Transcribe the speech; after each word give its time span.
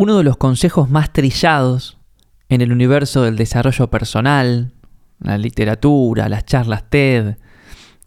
uno 0.00 0.16
de 0.16 0.24
los 0.24 0.38
consejos 0.38 0.88
más 0.88 1.12
trillados 1.12 1.98
en 2.48 2.62
el 2.62 2.72
universo 2.72 3.20
del 3.20 3.36
desarrollo 3.36 3.90
personal, 3.90 4.72
la 5.18 5.36
literatura, 5.36 6.30
las 6.30 6.46
charlas 6.46 6.88
TED, 6.88 7.36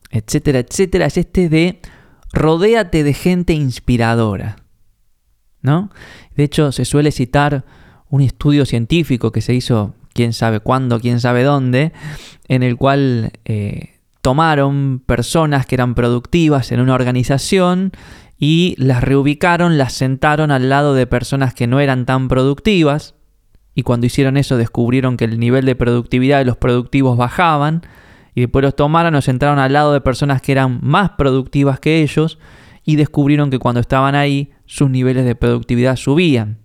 etcétera, 0.10 0.58
etcétera, 0.58 1.06
es 1.06 1.18
este 1.18 1.50
de 1.50 1.82
rodéate 2.32 3.04
de 3.04 3.14
gente 3.14 3.54
inspiradora. 3.54 4.56
¿No? 5.62 5.92
De 6.36 6.46
hecho, 6.46 6.72
se 6.72 6.84
suele 6.84 7.12
citar 7.12 7.64
un 8.10 8.22
estudio 8.22 8.66
científico 8.66 9.32
que 9.32 9.42
se 9.42 9.54
hizo 9.54 9.94
quién 10.14 10.34
sabe 10.34 10.62
cuándo, 10.62 11.00
quién 11.00 11.20
sabe 11.20 11.44
dónde, 11.44 11.94
en 12.48 12.64
el 12.64 12.76
cual 12.76 13.34
eh, 13.46 14.00
tomaron 14.24 15.00
personas 15.06 15.68
que 15.68 15.76
eran 15.76 15.94
productivas 15.94 16.72
en 16.72 16.80
una 16.80 16.96
organización 16.96 17.92
y 18.46 18.76
las 18.78 19.02
reubicaron, 19.02 19.78
las 19.78 19.94
sentaron 19.94 20.52
al 20.52 20.68
lado 20.68 20.94
de 20.96 21.08
personas 21.08 21.54
que 21.54 21.66
no 21.66 21.80
eran 21.80 22.06
tan 22.06 22.28
productivas, 22.28 23.16
y 23.74 23.84
cuando 23.84 24.06
hicieron 24.06 24.36
eso 24.36 24.58
descubrieron 24.58 25.16
que 25.16 25.24
el 25.24 25.40
nivel 25.40 25.64
de 25.66 25.76
productividad 25.76 26.40
de 26.40 26.46
los 26.46 26.58
productivos 26.58 27.16
bajaban, 27.16 27.84
y 28.36 28.42
después 28.42 28.62
los 28.62 28.76
tomaron, 28.76 29.14
los 29.14 29.24
sentaron 29.24 29.60
al 29.60 29.72
lado 29.72 29.94
de 29.94 30.02
personas 30.02 30.42
que 30.42 30.52
eran 30.52 30.80
más 30.82 31.12
productivas 31.12 31.80
que 31.80 32.02
ellos, 32.02 32.38
y 32.84 32.98
descubrieron 32.98 33.50
que 33.50 33.60
cuando 33.60 33.80
estaban 33.80 34.14
ahí 34.14 34.52
sus 34.66 34.90
niveles 34.90 35.24
de 35.24 35.36
productividad 35.36 35.96
subían. 35.96 36.58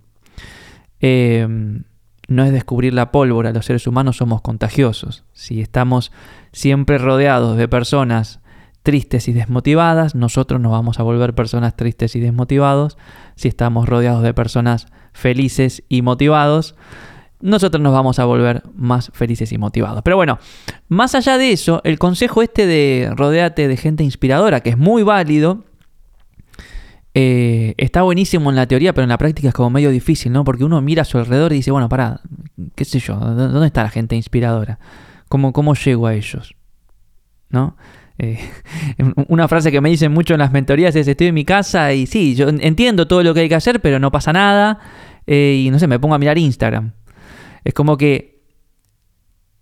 Em, 0.99 1.83
no 2.27 2.43
es 2.43 2.51
descubrir 2.51 2.93
la 2.93 3.13
pólvora, 3.13 3.53
los 3.53 3.65
seres 3.65 3.87
humanos 3.87 4.17
somos 4.17 4.41
contagiosos. 4.41 5.23
Si 5.31 5.61
estamos 5.61 6.11
siempre 6.51 6.97
rodeados 6.97 7.55
de 7.55 7.69
personas 7.69 8.41
tristes 8.83 9.27
y 9.27 9.33
desmotivadas, 9.33 10.15
nosotros 10.15 10.61
nos 10.61 10.71
vamos 10.71 10.99
a 10.99 11.03
volver 11.03 11.35
personas 11.35 11.75
tristes 11.75 12.15
y 12.15 12.19
desmotivados. 12.19 12.97
Si 13.35 13.47
estamos 13.47 13.87
rodeados 13.87 14.23
de 14.23 14.33
personas 14.33 14.87
felices 15.13 15.83
y 15.89 16.01
motivados, 16.01 16.75
nosotros 17.41 17.81
nos 17.81 17.93
vamos 17.93 18.19
a 18.19 18.25
volver 18.25 18.63
más 18.75 19.11
felices 19.13 19.51
y 19.51 19.57
motivados. 19.57 20.01
Pero 20.03 20.15
bueno, 20.15 20.39
más 20.87 21.15
allá 21.15 21.37
de 21.37 21.51
eso, 21.51 21.81
el 21.83 21.99
consejo 21.99 22.41
este 22.41 22.65
de 22.65 23.11
rodeate 23.15 23.67
de 23.67 23.77
gente 23.77 24.03
inspiradora, 24.03 24.61
que 24.61 24.71
es 24.71 24.77
muy 24.77 25.03
válido, 25.03 25.63
eh, 27.13 27.73
está 27.77 28.01
buenísimo 28.01 28.49
en 28.49 28.55
la 28.55 28.67
teoría, 28.67 28.93
pero 28.93 29.03
en 29.03 29.09
la 29.09 29.17
práctica 29.17 29.49
es 29.49 29.53
como 29.53 29.69
medio 29.69 29.89
difícil, 29.89 30.31
¿no? 30.31 30.43
Porque 30.43 30.63
uno 30.63 30.81
mira 30.81 31.01
a 31.01 31.05
su 31.05 31.17
alrededor 31.17 31.51
y 31.53 31.55
dice, 31.55 31.71
bueno, 31.71 31.89
para, 31.89 32.21
qué 32.75 32.85
sé 32.85 32.99
yo, 32.99 33.15
¿dónde 33.15 33.67
está 33.67 33.83
la 33.83 33.89
gente 33.89 34.15
inspiradora? 34.15 34.79
¿Cómo, 35.27 35.53
cómo 35.53 35.75
llego 35.75 36.07
a 36.07 36.13
ellos? 36.13 36.55
¿No? 37.49 37.75
Eh, 38.19 38.37
una 39.29 39.47
frase 39.47 39.71
que 39.71 39.81
me 39.81 39.89
dicen 39.89 40.11
mucho 40.11 40.33
en 40.35 40.39
las 40.39 40.51
mentorías 40.51 40.95
es, 40.95 41.07
estoy 41.07 41.27
en 41.27 41.33
mi 41.33 41.45
casa 41.45 41.93
y 41.93 42.05
sí, 42.05 42.35
yo 42.35 42.49
entiendo 42.49 43.07
todo 43.07 43.23
lo 43.23 43.33
que 43.33 43.39
hay 43.41 43.49
que 43.49 43.55
hacer, 43.55 43.79
pero 43.79 43.97
no 43.99 44.11
pasa 44.11 44.33
nada. 44.33 44.79
Eh, 45.25 45.63
y 45.65 45.71
no 45.71 45.79
sé, 45.79 45.87
me 45.87 45.99
pongo 45.99 46.15
a 46.15 46.19
mirar 46.19 46.37
Instagram. 46.37 46.93
Es 47.63 47.73
como 47.73 47.97
que, 47.97 48.43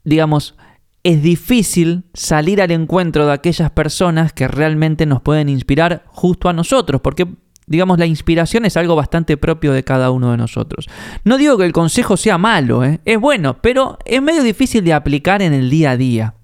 digamos, 0.03 0.55
es 1.03 1.21
difícil 1.21 2.05
salir 2.13 2.61
al 2.61 2.71
encuentro 2.71 3.25
de 3.27 3.33
aquellas 3.33 3.71
personas 3.71 4.33
que 4.33 4.47
realmente 4.47 5.05
nos 5.05 5.21
pueden 5.21 5.49
inspirar 5.49 6.03
justo 6.07 6.49
a 6.49 6.53
nosotros, 6.53 7.01
porque 7.01 7.27
digamos 7.65 7.99
la 7.99 8.05
inspiración 8.05 8.65
es 8.65 8.77
algo 8.77 8.95
bastante 8.95 9.37
propio 9.37 9.73
de 9.73 9.83
cada 9.83 10.09
uno 10.11 10.31
de 10.31 10.37
nosotros. 10.37 10.87
No 11.23 11.37
digo 11.37 11.57
que 11.57 11.65
el 11.65 11.73
consejo 11.73 12.17
sea 12.17 12.37
malo, 12.37 12.83
¿eh? 12.83 12.99
es 13.05 13.19
bueno, 13.19 13.61
pero 13.61 13.99
es 14.05 14.21
medio 14.21 14.43
difícil 14.43 14.83
de 14.83 14.93
aplicar 14.93 15.41
en 15.41 15.53
el 15.53 15.69
día 15.69 15.91
a 15.91 15.97
día. 15.97 16.36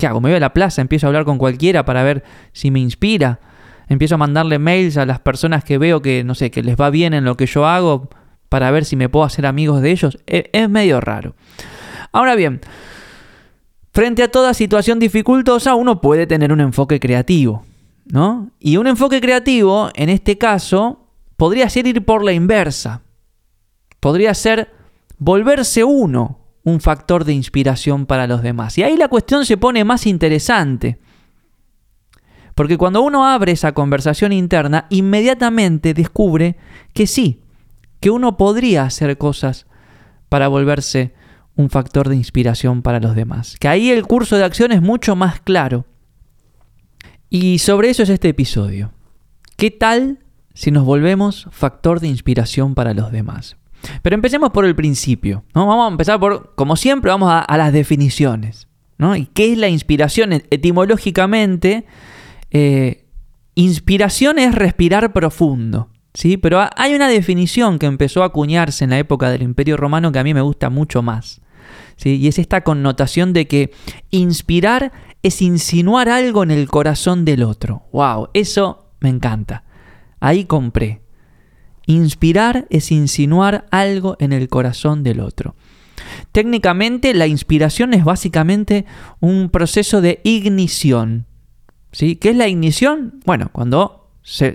¿Qué 0.00 0.08
hago? 0.08 0.20
Me 0.20 0.30
voy 0.30 0.36
a 0.36 0.40
la 0.40 0.52
plaza, 0.52 0.82
empiezo 0.82 1.06
a 1.06 1.08
hablar 1.08 1.24
con 1.24 1.38
cualquiera 1.38 1.84
para 1.84 2.02
ver 2.02 2.24
si 2.52 2.72
me 2.72 2.80
inspira. 2.80 3.38
Empiezo 3.88 4.16
a 4.16 4.18
mandarle 4.18 4.58
mails 4.58 4.96
a 4.96 5.06
las 5.06 5.20
personas 5.20 5.62
que 5.62 5.78
veo 5.78 6.02
que, 6.02 6.24
no 6.24 6.34
sé, 6.34 6.50
que 6.50 6.62
les 6.62 6.76
va 6.76 6.90
bien 6.90 7.14
en 7.14 7.24
lo 7.24 7.36
que 7.36 7.46
yo 7.46 7.66
hago 7.66 8.08
para 8.48 8.70
ver 8.72 8.84
si 8.84 8.96
me 8.96 9.08
puedo 9.08 9.24
hacer 9.24 9.46
amigos 9.46 9.82
de 9.82 9.92
ellos. 9.92 10.18
Es, 10.26 10.44
es 10.52 10.68
medio 10.68 11.00
raro. 11.00 11.34
Ahora 12.12 12.34
bien, 12.34 12.60
Frente 13.92 14.22
a 14.22 14.30
toda 14.30 14.54
situación 14.54 15.00
dificultosa 15.00 15.74
uno 15.74 16.00
puede 16.00 16.26
tener 16.26 16.52
un 16.52 16.60
enfoque 16.60 17.00
creativo, 17.00 17.64
¿no? 18.06 18.50
Y 18.60 18.76
un 18.76 18.86
enfoque 18.86 19.20
creativo, 19.20 19.90
en 19.94 20.08
este 20.08 20.38
caso, 20.38 21.08
podría 21.36 21.68
ser 21.68 21.88
ir 21.88 22.04
por 22.04 22.24
la 22.24 22.32
inversa. 22.32 23.02
Podría 23.98 24.32
ser 24.34 24.70
volverse 25.18 25.82
uno 25.82 26.38
un 26.70 26.80
factor 26.80 27.24
de 27.24 27.32
inspiración 27.32 28.06
para 28.06 28.26
los 28.26 28.42
demás. 28.42 28.78
Y 28.78 28.82
ahí 28.82 28.96
la 28.96 29.08
cuestión 29.08 29.44
se 29.44 29.56
pone 29.56 29.84
más 29.84 30.06
interesante. 30.06 30.98
Porque 32.54 32.78
cuando 32.78 33.02
uno 33.02 33.26
abre 33.26 33.52
esa 33.52 33.72
conversación 33.72 34.32
interna, 34.32 34.86
inmediatamente 34.90 35.94
descubre 35.94 36.56
que 36.92 37.06
sí, 37.06 37.40
que 38.00 38.10
uno 38.10 38.36
podría 38.36 38.84
hacer 38.84 39.16
cosas 39.18 39.66
para 40.28 40.48
volverse 40.48 41.14
un 41.56 41.70
factor 41.70 42.08
de 42.08 42.16
inspiración 42.16 42.82
para 42.82 43.00
los 43.00 43.14
demás. 43.14 43.56
Que 43.58 43.68
ahí 43.68 43.90
el 43.90 44.06
curso 44.06 44.36
de 44.36 44.44
acción 44.44 44.72
es 44.72 44.82
mucho 44.82 45.16
más 45.16 45.40
claro. 45.40 45.86
Y 47.28 47.58
sobre 47.58 47.90
eso 47.90 48.02
es 48.02 48.08
este 48.08 48.28
episodio. 48.28 48.92
¿Qué 49.56 49.70
tal 49.70 50.18
si 50.54 50.70
nos 50.70 50.84
volvemos 50.84 51.48
factor 51.50 52.00
de 52.00 52.08
inspiración 52.08 52.74
para 52.74 52.94
los 52.94 53.12
demás? 53.12 53.56
Pero 54.02 54.14
empecemos 54.14 54.50
por 54.50 54.64
el 54.64 54.74
principio. 54.74 55.44
Vamos 55.54 55.88
a 55.88 55.90
empezar 55.90 56.20
por, 56.20 56.54
como 56.54 56.76
siempre, 56.76 57.10
vamos 57.10 57.30
a, 57.32 57.56
las 57.56 57.72
definiciones. 57.72 58.68
¿no? 58.98 59.16
¿Y 59.16 59.26
qué 59.26 59.52
es 59.52 59.58
la 59.58 59.68
inspiración? 59.68 60.32
Etimológicamente, 60.32 61.86
eh, 62.50 63.06
inspiración 63.54 64.38
es 64.38 64.54
respirar 64.54 65.12
profundo. 65.12 65.88
¿sí? 66.14 66.36
Pero 66.36 66.60
hay 66.76 66.94
una 66.94 67.08
definición 67.08 67.78
que 67.78 67.86
empezó 67.86 68.22
a 68.22 68.26
acuñarse 68.26 68.84
en 68.84 68.90
la 68.90 68.98
época 68.98 69.30
del 69.30 69.42
Imperio 69.42 69.76
Romano 69.76 70.12
que 70.12 70.18
a 70.18 70.24
mí 70.24 70.34
me 70.34 70.42
gusta 70.42 70.70
mucho 70.70 71.02
más. 71.02 71.40
¿sí? 71.96 72.16
Y 72.16 72.28
es 72.28 72.38
esta 72.38 72.62
connotación 72.62 73.32
de 73.32 73.46
que 73.46 73.72
inspirar 74.10 74.92
es 75.22 75.42
insinuar 75.42 76.08
algo 76.08 76.42
en 76.42 76.50
el 76.50 76.68
corazón 76.68 77.24
del 77.24 77.42
otro. 77.42 77.84
¡Wow! 77.92 78.28
Eso 78.32 78.92
me 79.00 79.08
encanta. 79.08 79.64
Ahí 80.18 80.44
compré. 80.44 80.99
Inspirar 81.86 82.66
es 82.70 82.92
insinuar 82.92 83.66
algo 83.70 84.16
en 84.20 84.32
el 84.32 84.48
corazón 84.48 85.02
del 85.02 85.20
otro. 85.20 85.54
Técnicamente 86.32 87.14
la 87.14 87.26
inspiración 87.26 87.94
es 87.94 88.04
básicamente 88.04 88.86
un 89.18 89.50
proceso 89.50 90.00
de 90.00 90.20
ignición. 90.22 91.26
¿sí? 91.92 92.16
¿Qué 92.16 92.30
es 92.30 92.36
la 92.36 92.48
ignición? 92.48 93.20
Bueno, 93.24 93.50
cuando 93.52 94.12
se, 94.22 94.54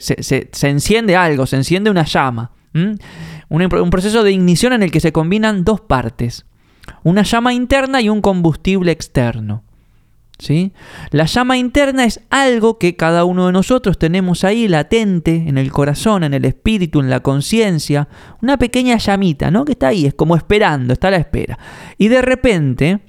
enciende 0.63 1.16
algo, 1.16 1.46
se 1.46 1.58
enciende 1.58 1.90
una 1.90 2.06
llama. 2.06 2.52
Un, 2.74 3.00
un 3.50 3.90
proceso 3.90 4.24
de 4.24 4.31
ignición 4.31 4.74
en 4.74 4.84
el 4.84 4.92
que 4.92 5.00
se 5.00 5.12
combinan 5.12 5.63
dos 5.63 5.81
partes. 5.81 6.46
Una 7.03 7.24
llama 7.24 7.53
interna 7.53 8.02
y 8.02 8.09
un 8.09 8.22
combustible 8.22 8.92
externo. 8.92 9.64
¿Sí? 10.38 10.73
La 11.12 11.25
llama 11.25 11.57
interna 11.57 12.03
es 12.03 12.19
algo 12.29 12.78
que 12.78 12.97
cada 12.97 13.23
uno 13.23 13.47
de 13.47 13.53
nosotros 13.53 13.97
tenemos 13.97 14.44
ahí 14.44 14.68
latente 14.68 15.46
en 15.47 15.57
el 15.57 15.72
corazón, 15.72 16.25
en 16.25 16.34
el 16.34 16.44
espíritu, 16.44 17.00
en 17.00 17.09
la 17.09 17.22
conciencia, 17.22 18.09
una 18.41 18.57
pequeña 18.57 18.97
llamita, 18.97 19.50
¿no? 19.50 19.63
Que 19.63 19.72
está 19.72 19.88
ahí, 19.88 20.06
es 20.06 20.13
como 20.13 20.35
esperando, 20.35 20.91
está 20.91 21.07
a 21.07 21.12
la 21.12 21.18
espera. 21.18 21.57
Y 21.97 22.09
de 22.09 22.22
repente, 22.22 23.00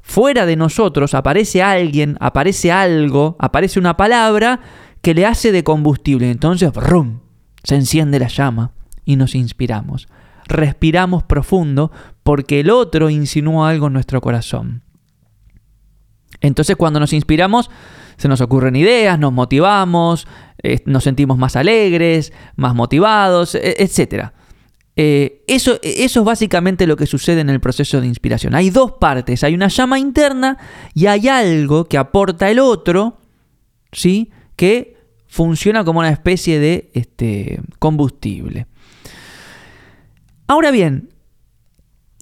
fuera 0.00 0.46
de 0.46 0.56
nosotros 0.56 1.12
aparece 1.12 1.62
alguien, 1.62 2.16
aparece 2.18 2.72
algo, 2.72 3.36
aparece 3.38 3.78
una 3.78 3.98
palabra 3.98 4.60
que 5.02 5.12
le 5.12 5.26
hace 5.26 5.52
de 5.52 5.64
combustible. 5.64 6.30
Entonces, 6.30 6.72
¡rum! 6.72 7.20
se 7.64 7.74
enciende 7.74 8.18
la 8.18 8.28
llama 8.28 8.72
y 9.04 9.16
nos 9.16 9.34
inspiramos. 9.34 10.06
Respiramos 10.46 11.24
profundo 11.24 11.90
porque 12.22 12.60
el 12.60 12.70
otro 12.70 13.10
insinúa 13.10 13.70
algo 13.70 13.88
en 13.88 13.94
nuestro 13.94 14.20
corazón. 14.20 14.83
Entonces 16.46 16.76
cuando 16.76 17.00
nos 17.00 17.12
inspiramos, 17.12 17.70
se 18.16 18.28
nos 18.28 18.40
ocurren 18.40 18.76
ideas, 18.76 19.18
nos 19.18 19.32
motivamos, 19.32 20.26
eh, 20.62 20.80
nos 20.84 21.04
sentimos 21.04 21.38
más 21.38 21.56
alegres, 21.56 22.32
más 22.56 22.74
motivados, 22.74 23.54
e, 23.54 23.76
etc. 23.78 24.30
Eh, 24.96 25.42
eso, 25.48 25.78
eso 25.82 26.20
es 26.20 26.26
básicamente 26.26 26.86
lo 26.86 26.96
que 26.96 27.06
sucede 27.06 27.40
en 27.40 27.50
el 27.50 27.60
proceso 27.60 28.00
de 28.00 28.06
inspiración. 28.06 28.54
Hay 28.54 28.70
dos 28.70 28.92
partes, 28.92 29.42
hay 29.42 29.54
una 29.54 29.68
llama 29.68 29.98
interna 29.98 30.58
y 30.94 31.06
hay 31.06 31.28
algo 31.28 31.86
que 31.86 31.98
aporta 31.98 32.50
el 32.50 32.58
otro, 32.58 33.18
¿sí? 33.92 34.30
que 34.54 34.96
funciona 35.26 35.82
como 35.82 36.00
una 36.00 36.10
especie 36.10 36.60
de 36.60 36.90
este, 36.94 37.60
combustible. 37.78 38.66
Ahora 40.46 40.70
bien, 40.70 41.08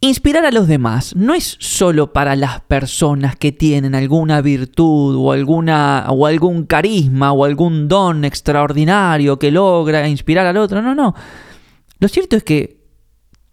inspirar 0.02 0.44
a 0.44 0.50
los 0.50 0.66
demás 0.66 1.14
no 1.14 1.32
es 1.32 1.56
solo 1.60 2.12
para 2.12 2.34
las 2.34 2.60
personas 2.62 3.37
que 3.37 3.52
tienen 3.52 3.94
alguna 3.94 4.43
virtud 4.43 5.16
o, 5.16 5.32
alguna, 5.32 6.06
o 6.10 6.26
algún 6.26 6.66
carisma 6.66 7.32
o 7.32 7.44
algún 7.44 7.87
don 7.87 8.25
extraordinario 8.25 9.38
que 9.38 9.52
logra 9.52 10.08
inspirar 10.08 10.46
al 10.46 10.56
otro. 10.56 10.82
No, 10.82 10.94
no. 10.94 11.14
Lo 12.00 12.08
cierto 12.08 12.37
es 12.37 12.43
que 12.43 12.82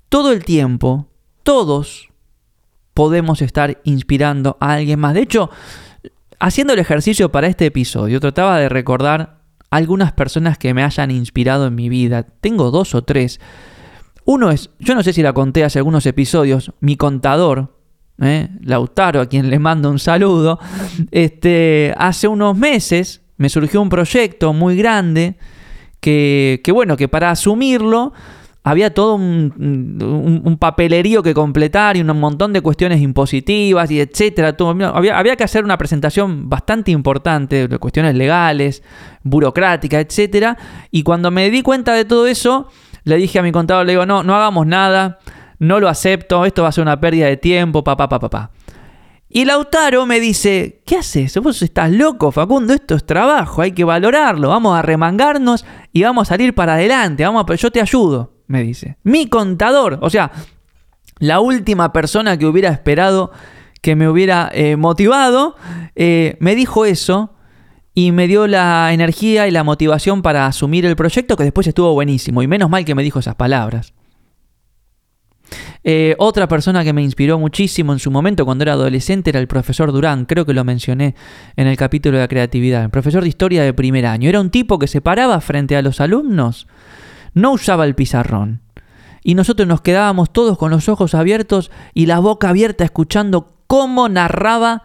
todo 0.10 0.32
el 0.32 0.44
tiempo, 0.44 1.12
todos 1.44 2.10
podemos 2.96 3.44
estar 3.44 3.80
inspirando 3.84 4.58
a 4.60 4.74
alguien 4.74 5.00
más. 5.00 5.14
De 5.14 5.22
hecho, 5.22 5.52
haciendo 6.40 6.74
el 6.74 6.80
ejercicio 6.80 7.32
para 7.32 7.46
este 7.46 7.68
episodio, 7.68 8.20
trataba 8.20 8.58
de 8.58 8.70
recordar 8.70 9.44
algunas 9.70 10.14
personas 10.14 10.58
que 10.58 10.74
me 10.74 10.84
hayan 10.84 11.12
inspirado 11.12 11.68
en 11.68 11.76
mi 11.76 11.90
vida. 11.90 12.24
Tengo 12.24 12.72
dos 12.72 12.96
o 12.96 13.04
tres. 13.04 13.40
Uno 14.26 14.52
es, 14.52 14.70
yo 14.80 14.96
no 14.96 15.04
sé 15.04 15.14
si 15.14 15.22
la 15.22 15.34
conté 15.34 15.64
hace 15.64 15.80
algunos 15.80 16.06
episodios, 16.06 16.72
mi 16.80 16.96
contador, 16.96 17.76
¿eh? 18.22 18.50
Lautaro, 18.62 19.22
a 19.22 19.26
quien 19.28 19.50
le 19.50 19.60
mando 19.60 19.90
un 19.90 20.00
saludo, 20.00 20.60
este, 21.12 21.94
hace 21.98 22.28
unos 22.28 22.58
meses 22.58 23.22
me 23.38 23.50
surgió 23.50 23.82
un 23.82 23.90
proyecto 23.90 24.54
muy 24.54 24.76
grande 24.76 25.38
que, 26.00 26.62
que 26.64 26.72
bueno, 26.72 26.98
que 26.98 27.08
para 27.08 27.32
asumirlo 27.32 28.14
había 28.64 28.94
todo 28.94 29.16
un, 29.16 30.58
papelerío 30.60 31.24
que 31.24 31.34
completar 31.34 31.96
y 31.96 32.02
un 32.02 32.20
montón 32.20 32.52
de 32.52 32.62
cuestiones 32.62 33.02
impositivas 33.02 33.90
y 33.90 34.02
etcétera. 34.02 34.56
había, 34.60 35.18
había, 35.18 35.36
que 35.36 35.44
hacer 35.44 35.64
una 35.64 35.78
presentación 35.78 36.50
bastante 36.50 36.92
importante 36.92 37.68
de 37.68 37.78
cuestiones 37.78 38.16
legales, 38.16 38.84
burocráticas, 39.24 40.06
etcétera. 40.06 40.58
Y 40.92 41.04
cuando 41.04 41.32
me 41.32 41.50
di 41.50 41.62
cuenta 41.62 41.94
de 41.94 42.06
todo 42.06 42.28
eso, 42.28 42.68
le 43.10 43.18
dije 43.18 43.40
a 43.40 43.44
mi 43.44 43.52
contador, 43.52 43.86
le 43.86 43.94
digo, 43.94 44.06
no, 44.06 44.24
no 44.24 44.36
hagamos 44.36 44.66
nada, 44.66 45.20
no 45.60 45.80
lo 45.80 45.90
acepto, 45.90 46.46
esto 46.46 46.64
va 46.64 46.70
a 46.70 46.72
ser 46.72 46.84
una 46.84 47.00
pérdida 47.00 47.28
de 47.28 47.38
tiempo, 47.38 47.84
papá, 47.84 48.08
papá, 48.08 48.30
papá. 48.30 48.52
Y 49.28 49.46
Lautaro 49.46 50.06
me 50.06 50.20
dice, 50.20 50.82
¿qué 50.86 50.98
haces? 50.98 51.38
Vos 51.38 51.62
estás 51.62 51.92
loco, 51.92 52.32
Facundo, 52.32 52.74
esto 52.74 52.96
es 52.96 53.06
trabajo, 53.06 53.62
hay 53.62 53.74
que 53.74 53.84
valorarlo, 53.84 54.50
vamos 54.50 54.78
a 54.78 54.82
remangarnos 54.82 55.66
y 55.94 56.04
vamos 56.04 56.28
a 56.28 56.30
salir 56.30 56.56
para 56.56 56.76
adelante, 56.76 57.24
vamos 57.24 57.46
a, 57.48 57.56
yo 57.56 57.70
te 57.70 57.82
ayudo 57.82 58.40
me 58.50 58.64
dice. 58.64 58.98
Mi 59.04 59.28
contador, 59.28 60.00
o 60.02 60.10
sea, 60.10 60.32
la 61.20 61.40
última 61.40 61.94
persona 61.94 62.38
que 62.38 62.48
hubiera 62.48 62.70
esperado 62.70 63.32
que 63.82 63.96
me 63.96 64.10
hubiera 64.10 64.50
eh, 64.52 64.76
motivado, 64.76 65.56
eh, 65.96 66.36
me 66.42 66.56
dijo 66.56 66.84
eso 66.84 67.36
y 67.94 68.12
me 68.12 68.28
dio 68.28 68.48
la 68.48 68.94
energía 68.94 69.48
y 69.48 69.52
la 69.52 69.64
motivación 69.64 70.22
para 70.22 70.46
asumir 70.46 70.86
el 70.86 70.96
proyecto 70.96 71.36
que 71.36 71.44
después 71.44 71.68
estuvo 71.68 71.94
buenísimo 71.94 72.42
y 72.42 72.48
menos 72.48 72.70
mal 72.70 72.86
que 72.86 72.96
me 72.96 73.04
dijo 73.04 73.20
esas 73.20 73.36
palabras. 73.36 73.94
Eh, 75.84 76.16
otra 76.20 76.48
persona 76.48 76.84
que 76.84 76.94
me 76.94 77.02
inspiró 77.02 77.40
muchísimo 77.40 77.94
en 77.94 78.00
su 78.00 78.12
momento 78.12 78.46
cuando 78.46 78.64
era 78.64 78.74
adolescente 78.74 79.32
era 79.32 79.40
el 79.40 79.48
profesor 79.48 79.92
Durán, 79.92 80.26
creo 80.26 80.46
que 80.46 80.54
lo 80.54 80.64
mencioné 80.64 81.16
en 81.56 81.68
el 81.68 81.78
capítulo 81.78 82.18
de 82.18 82.24
la 82.24 82.28
creatividad, 82.28 82.84
el 82.84 82.90
profesor 82.90 83.24
de 83.24 83.30
historia 83.30 83.64
de 83.64 83.74
primer 83.74 84.06
año. 84.06 84.30
Era 84.30 84.42
un 84.42 84.52
tipo 84.52 84.78
que 84.78 84.88
se 84.88 85.02
paraba 85.02 85.40
frente 85.42 85.76
a 85.76 85.82
los 85.82 86.02
alumnos 86.02 86.68
no 87.34 87.52
usaba 87.52 87.86
el 87.86 87.96
pizarrón. 87.96 88.62
Y 89.24 89.36
nosotros 89.36 89.68
nos 89.68 89.82
quedábamos 89.82 90.32
todos 90.32 90.58
con 90.58 90.72
los 90.72 90.88
ojos 90.90 91.14
abiertos 91.14 91.72
y 91.94 92.06
la 92.06 92.20
boca 92.20 92.50
abierta 92.50 92.84
escuchando 92.84 93.58
cómo 93.68 94.10
narraba 94.10 94.84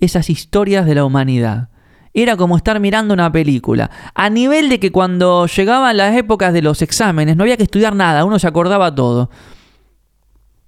esas 0.00 0.28
historias 0.28 0.86
de 0.86 0.94
la 0.94 1.04
humanidad. 1.04 1.68
Era 2.18 2.34
como 2.38 2.56
estar 2.56 2.80
mirando 2.80 3.12
una 3.12 3.30
película. 3.30 3.90
A 4.14 4.30
nivel 4.30 4.70
de 4.70 4.80
que 4.80 4.90
cuando 4.90 5.46
llegaban 5.46 5.98
las 5.98 6.16
épocas 6.16 6.54
de 6.54 6.62
los 6.62 6.80
exámenes 6.80 7.36
no 7.36 7.42
había 7.42 7.58
que 7.58 7.64
estudiar 7.64 7.94
nada, 7.94 8.24
uno 8.24 8.38
se 8.38 8.46
acordaba 8.46 8.94
todo. 8.94 9.28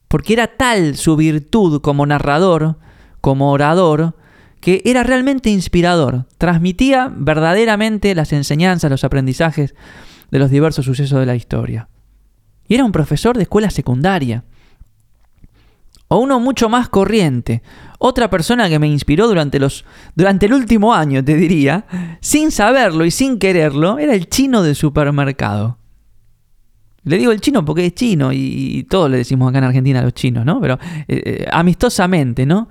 Porque 0.08 0.34
era 0.34 0.46
tal 0.46 0.94
su 0.98 1.16
virtud 1.16 1.80
como 1.80 2.04
narrador, 2.04 2.76
como 3.22 3.50
orador, 3.50 4.14
que 4.60 4.82
era 4.84 5.04
realmente 5.04 5.48
inspirador. 5.48 6.26
Transmitía 6.36 7.10
verdaderamente 7.16 8.14
las 8.14 8.34
enseñanzas, 8.34 8.90
los 8.90 9.04
aprendizajes 9.04 9.74
de 10.30 10.38
los 10.38 10.50
diversos 10.50 10.84
sucesos 10.84 11.18
de 11.18 11.24
la 11.24 11.34
historia. 11.34 11.88
Y 12.68 12.74
era 12.74 12.84
un 12.84 12.92
profesor 12.92 13.38
de 13.38 13.44
escuela 13.44 13.70
secundaria. 13.70 14.44
O 16.08 16.18
uno 16.18 16.40
mucho 16.40 16.68
más 16.68 16.90
corriente. 16.90 17.62
Otra 17.98 18.30
persona 18.30 18.68
que 18.68 18.78
me 18.78 18.86
inspiró 18.86 19.26
durante, 19.26 19.58
los, 19.58 19.84
durante 20.14 20.46
el 20.46 20.54
último 20.54 20.94
año, 20.94 21.24
te 21.24 21.34
diría, 21.34 21.84
sin 22.20 22.52
saberlo 22.52 23.04
y 23.04 23.10
sin 23.10 23.38
quererlo, 23.38 23.98
era 23.98 24.14
el 24.14 24.28
chino 24.28 24.62
del 24.62 24.76
supermercado. 24.76 25.78
Le 27.02 27.18
digo 27.18 27.32
el 27.32 27.40
chino 27.40 27.64
porque 27.64 27.86
es 27.86 27.94
chino 27.94 28.32
y, 28.32 28.86
todos 28.88 29.10
le 29.10 29.16
decimos 29.16 29.48
acá 29.48 29.58
en 29.58 29.64
Argentina 29.64 30.00
a 30.00 30.02
los 30.02 30.14
chinos, 30.14 30.44
¿no? 30.44 30.60
Pero 30.60 30.78
eh, 31.08 31.22
eh, 31.24 31.46
amistosamente, 31.50 32.46
¿no? 32.46 32.68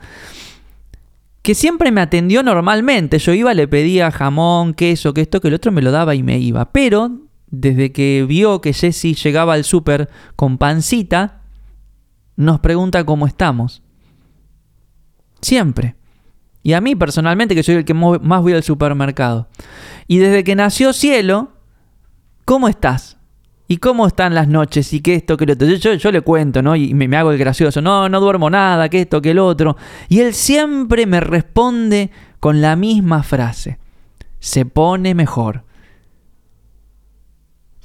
que 1.47 1.55
siempre 1.55 1.93
me 1.93 2.01
atendió 2.01 2.43
normalmente. 2.43 3.19
Yo 3.19 3.31
iba, 3.31 3.53
le 3.53 3.69
pedía 3.69 4.11
jamón, 4.11 4.73
queso, 4.73 5.13
que 5.13 5.21
esto, 5.21 5.39
que 5.39 5.47
el 5.47 5.53
otro 5.53 5.71
me 5.71 5.81
lo 5.81 5.91
daba 5.91 6.13
y 6.13 6.21
me 6.21 6.39
iba. 6.39 6.73
Pero 6.73 7.21
desde 7.49 7.93
que 7.93 8.25
vio 8.27 8.59
que 8.59 8.73
Jesse 8.73 9.15
llegaba 9.23 9.53
al 9.53 9.63
súper 9.63 10.09
con 10.35 10.57
pancita, 10.57 11.43
nos 12.35 12.59
pregunta 12.59 13.05
cómo 13.05 13.27
estamos. 13.27 13.81
Siempre. 15.47 15.95
Y 16.61 16.73
a 16.73 16.81
mí 16.81 16.93
personalmente, 16.93 17.55
que 17.55 17.63
soy 17.63 17.75
el 17.75 17.85
que 17.85 17.93
más 17.93 18.41
voy 18.41 18.51
al 18.51 18.63
supermercado. 18.63 19.47
Y 20.05 20.17
desde 20.17 20.43
que 20.43 20.57
nació 20.57 20.91
Cielo, 20.91 21.53
¿cómo 22.43 22.67
estás? 22.67 23.17
¿Y 23.69 23.77
cómo 23.77 24.07
están 24.07 24.35
las 24.35 24.49
noches? 24.49 24.91
¿Y 24.91 24.99
qué 24.99 25.15
esto, 25.15 25.37
que 25.37 25.45
lo 25.45 25.53
otro? 25.53 25.93
Yo, 25.93 26.11
le 26.11 26.19
cuento, 26.19 26.61
¿no? 26.61 26.75
Y 26.75 26.93
me, 26.93 27.15
hago 27.15 27.31
el 27.31 27.37
gracioso. 27.37 27.81
No, 27.81 28.09
no 28.09 28.19
duermo 28.19 28.49
nada, 28.49 28.89
que 28.89 28.99
esto, 28.99 29.21
que 29.21 29.31
el 29.31 29.39
otro. 29.39 29.77
Y 30.09 30.19
él 30.19 30.33
siempre 30.33 31.05
me 31.05 31.21
responde 31.21 32.11
con 32.41 32.59
la 32.59 32.75
misma 32.75 33.23
frase. 33.23 33.79
Se 34.39 34.65
pone 34.65 35.15
mejor. 35.15 35.63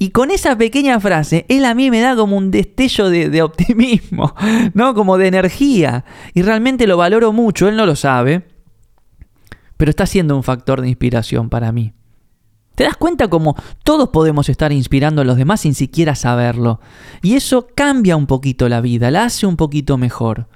Y 0.02 0.10
con 0.10 0.32
esa 0.32 0.58
pequeña 0.58 0.98
frase, 0.98 1.46
él 1.48 1.64
a 1.64 1.76
mí 1.76 1.88
me 1.88 2.00
da 2.00 2.16
como 2.16 2.36
un 2.36 2.50
destello 2.50 3.08
de, 3.08 3.40
optimismo, 3.40 4.34
¿no? 4.74 4.94
Como 4.94 5.16
de 5.16 5.28
energía. 5.28 6.04
Y 6.34 6.42
realmente 6.42 6.88
lo 6.88 6.96
valoro 6.96 7.32
mucho, 7.32 7.68
él 7.68 7.76
no 7.76 7.86
lo 7.86 7.94
sabe, 7.94 8.48
pero 9.76 9.90
está 9.90 10.06
siendo 10.06 10.34
un 10.34 10.42
factor 10.42 10.80
de 10.80 10.88
inspiración 10.88 11.48
para 11.48 11.70
mí. 11.70 11.92
¿Te 12.74 12.82
das 12.82 12.96
cuenta 12.96 13.28
cómo 13.28 13.54
todos 13.84 14.08
podemos 14.08 14.48
estar 14.48 14.72
inspirando 14.72 15.22
a 15.22 15.24
los 15.24 15.36
demás 15.36 15.60
sin 15.60 15.72
siquiera 15.72 16.16
saberlo? 16.16 16.80
Y 17.22 17.36
eso 17.36 17.68
cambia 17.72 18.16
un 18.16 18.26
poquito 18.26 18.68
la 18.68 18.80
vida, 18.80 19.08
la 19.12 19.26
hace 19.26 19.46
un 19.46 19.56
poquito 19.56 19.98
mejor. 19.98 20.48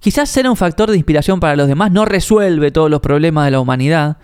Quizás 0.00 0.28
ser 0.28 0.48
un 0.48 0.56
factor 0.56 0.90
de 0.90 0.96
inspiración 0.96 1.38
para 1.38 1.54
los 1.54 1.68
demás 1.68 1.92
no 1.92 2.06
resuelve 2.06 2.72
todos 2.72 2.90
los 2.90 3.00
problemas 3.00 3.44
de 3.44 3.52
la 3.52 3.60
humanidad, 3.60 4.16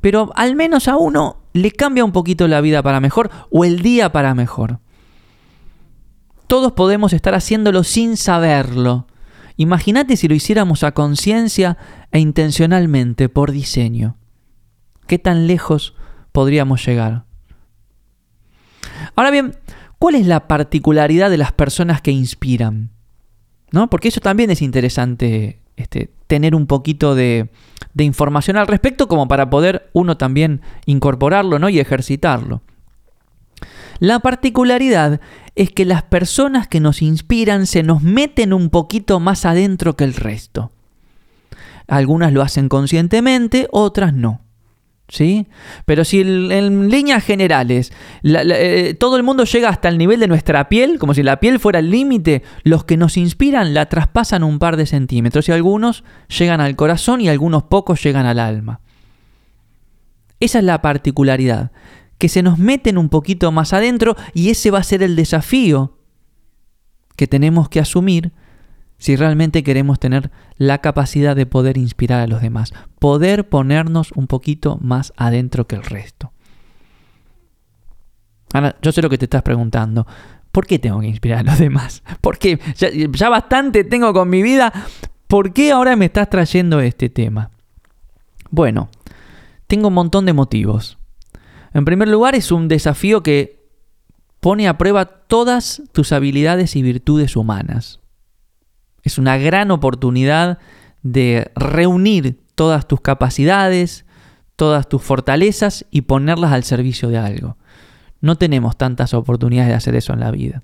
pero 0.00 0.32
al 0.34 0.56
menos 0.56 0.88
a 0.88 0.96
uno 0.96 1.41
le 1.52 1.70
cambia 1.70 2.04
un 2.04 2.12
poquito 2.12 2.48
la 2.48 2.60
vida 2.60 2.82
para 2.82 3.00
mejor 3.00 3.30
o 3.50 3.64
el 3.64 3.80
día 3.80 4.12
para 4.12 4.34
mejor. 4.34 4.80
Todos 6.46 6.72
podemos 6.72 7.12
estar 7.12 7.34
haciéndolo 7.34 7.84
sin 7.84 8.16
saberlo. 8.16 9.06
Imagínate 9.56 10.16
si 10.16 10.28
lo 10.28 10.34
hiciéramos 10.34 10.82
a 10.82 10.92
conciencia 10.92 11.78
e 12.10 12.18
intencionalmente, 12.18 13.28
por 13.28 13.52
diseño. 13.52 14.16
¿Qué 15.06 15.18
tan 15.18 15.46
lejos 15.46 15.94
podríamos 16.32 16.84
llegar? 16.86 17.24
Ahora 19.14 19.30
bien, 19.30 19.56
¿cuál 19.98 20.14
es 20.14 20.26
la 20.26 20.48
particularidad 20.48 21.30
de 21.30 21.38
las 21.38 21.52
personas 21.52 22.02
que 22.02 22.10
inspiran? 22.10 22.90
¿No? 23.70 23.88
Porque 23.88 24.08
eso 24.08 24.20
también 24.20 24.50
es 24.50 24.62
interesante 24.62 25.61
este, 25.76 26.10
tener 26.26 26.54
un 26.54 26.66
poquito 26.66 27.14
de, 27.14 27.50
de 27.94 28.04
información 28.04 28.56
al 28.56 28.66
respecto 28.66 29.08
como 29.08 29.28
para 29.28 29.50
poder 29.50 29.90
uno 29.92 30.16
también 30.16 30.60
incorporarlo 30.86 31.58
¿no? 31.58 31.68
y 31.68 31.78
ejercitarlo. 31.78 32.62
La 33.98 34.20
particularidad 34.20 35.20
es 35.54 35.70
que 35.70 35.84
las 35.84 36.02
personas 36.02 36.66
que 36.66 36.80
nos 36.80 37.02
inspiran 37.02 37.66
se 37.66 37.82
nos 37.82 38.02
meten 38.02 38.52
un 38.52 38.70
poquito 38.70 39.20
más 39.20 39.44
adentro 39.44 39.96
que 39.96 40.04
el 40.04 40.14
resto. 40.14 40.72
Algunas 41.86 42.32
lo 42.32 42.42
hacen 42.42 42.68
conscientemente, 42.68 43.68
otras 43.70 44.14
no. 44.14 44.41
¿Sí? 45.12 45.46
Pero 45.84 46.04
si 46.04 46.22
en 46.22 46.88
líneas 46.88 47.22
generales 47.22 47.92
eh, 48.24 48.96
todo 48.98 49.18
el 49.18 49.22
mundo 49.22 49.44
llega 49.44 49.68
hasta 49.68 49.90
el 49.90 49.98
nivel 49.98 50.18
de 50.18 50.26
nuestra 50.26 50.70
piel, 50.70 50.98
como 50.98 51.12
si 51.12 51.22
la 51.22 51.38
piel 51.38 51.60
fuera 51.60 51.80
el 51.80 51.90
límite, 51.90 52.42
los 52.64 52.84
que 52.84 52.96
nos 52.96 53.18
inspiran 53.18 53.74
la 53.74 53.86
traspasan 53.86 54.42
un 54.42 54.58
par 54.58 54.78
de 54.78 54.86
centímetros 54.86 55.48
y 55.48 55.52
algunos 55.52 56.02
llegan 56.38 56.62
al 56.62 56.76
corazón 56.76 57.20
y 57.20 57.28
algunos 57.28 57.64
pocos 57.64 58.02
llegan 58.02 58.24
al 58.24 58.38
alma. 58.38 58.80
Esa 60.40 60.58
es 60.58 60.64
la 60.64 60.80
particularidad, 60.80 61.72
que 62.16 62.30
se 62.30 62.42
nos 62.42 62.58
meten 62.58 62.96
un 62.96 63.10
poquito 63.10 63.52
más 63.52 63.74
adentro 63.74 64.16
y 64.32 64.48
ese 64.48 64.70
va 64.70 64.78
a 64.78 64.82
ser 64.82 65.02
el 65.02 65.14
desafío 65.14 65.98
que 67.16 67.26
tenemos 67.26 67.68
que 67.68 67.80
asumir 67.80 68.32
si 69.02 69.16
realmente 69.16 69.64
queremos 69.64 69.98
tener 69.98 70.30
la 70.58 70.78
capacidad 70.78 71.34
de 71.34 71.44
poder 71.44 71.76
inspirar 71.76 72.20
a 72.20 72.28
los 72.28 72.40
demás, 72.40 72.72
poder 73.00 73.48
ponernos 73.48 74.12
un 74.12 74.28
poquito 74.28 74.78
más 74.80 75.12
adentro 75.16 75.66
que 75.66 75.74
el 75.74 75.82
resto. 75.82 76.30
Ahora, 78.52 78.76
yo 78.80 78.92
sé 78.92 79.02
lo 79.02 79.10
que 79.10 79.18
te 79.18 79.24
estás 79.24 79.42
preguntando. 79.42 80.06
¿Por 80.52 80.68
qué 80.68 80.78
tengo 80.78 81.00
que 81.00 81.08
inspirar 81.08 81.40
a 81.40 81.42
los 81.42 81.58
demás? 81.58 82.04
¿Por 82.20 82.38
qué? 82.38 82.60
Ya, 82.76 82.90
ya 82.92 83.28
bastante 83.28 83.82
tengo 83.82 84.12
con 84.12 84.30
mi 84.30 84.40
vida. 84.40 84.72
¿Por 85.26 85.52
qué 85.52 85.72
ahora 85.72 85.96
me 85.96 86.04
estás 86.04 86.30
trayendo 86.30 86.78
este 86.78 87.08
tema? 87.08 87.50
Bueno, 88.50 88.88
tengo 89.66 89.88
un 89.88 89.94
montón 89.94 90.26
de 90.26 90.32
motivos. 90.32 90.96
En 91.74 91.84
primer 91.84 92.06
lugar, 92.06 92.36
es 92.36 92.52
un 92.52 92.68
desafío 92.68 93.24
que 93.24 93.66
pone 94.38 94.68
a 94.68 94.78
prueba 94.78 95.06
todas 95.06 95.82
tus 95.90 96.12
habilidades 96.12 96.76
y 96.76 96.82
virtudes 96.82 97.34
humanas. 97.34 97.98
Es 99.02 99.18
una 99.18 99.36
gran 99.36 99.70
oportunidad 99.70 100.58
de 101.02 101.50
reunir 101.54 102.38
todas 102.54 102.86
tus 102.86 103.00
capacidades, 103.00 104.04
todas 104.56 104.88
tus 104.88 105.02
fortalezas 105.02 105.86
y 105.90 106.02
ponerlas 106.02 106.52
al 106.52 106.64
servicio 106.64 107.08
de 107.08 107.18
algo. 107.18 107.56
No 108.20 108.36
tenemos 108.36 108.76
tantas 108.76 109.14
oportunidades 109.14 109.70
de 109.70 109.74
hacer 109.74 109.94
eso 109.96 110.12
en 110.12 110.20
la 110.20 110.30
vida. 110.30 110.62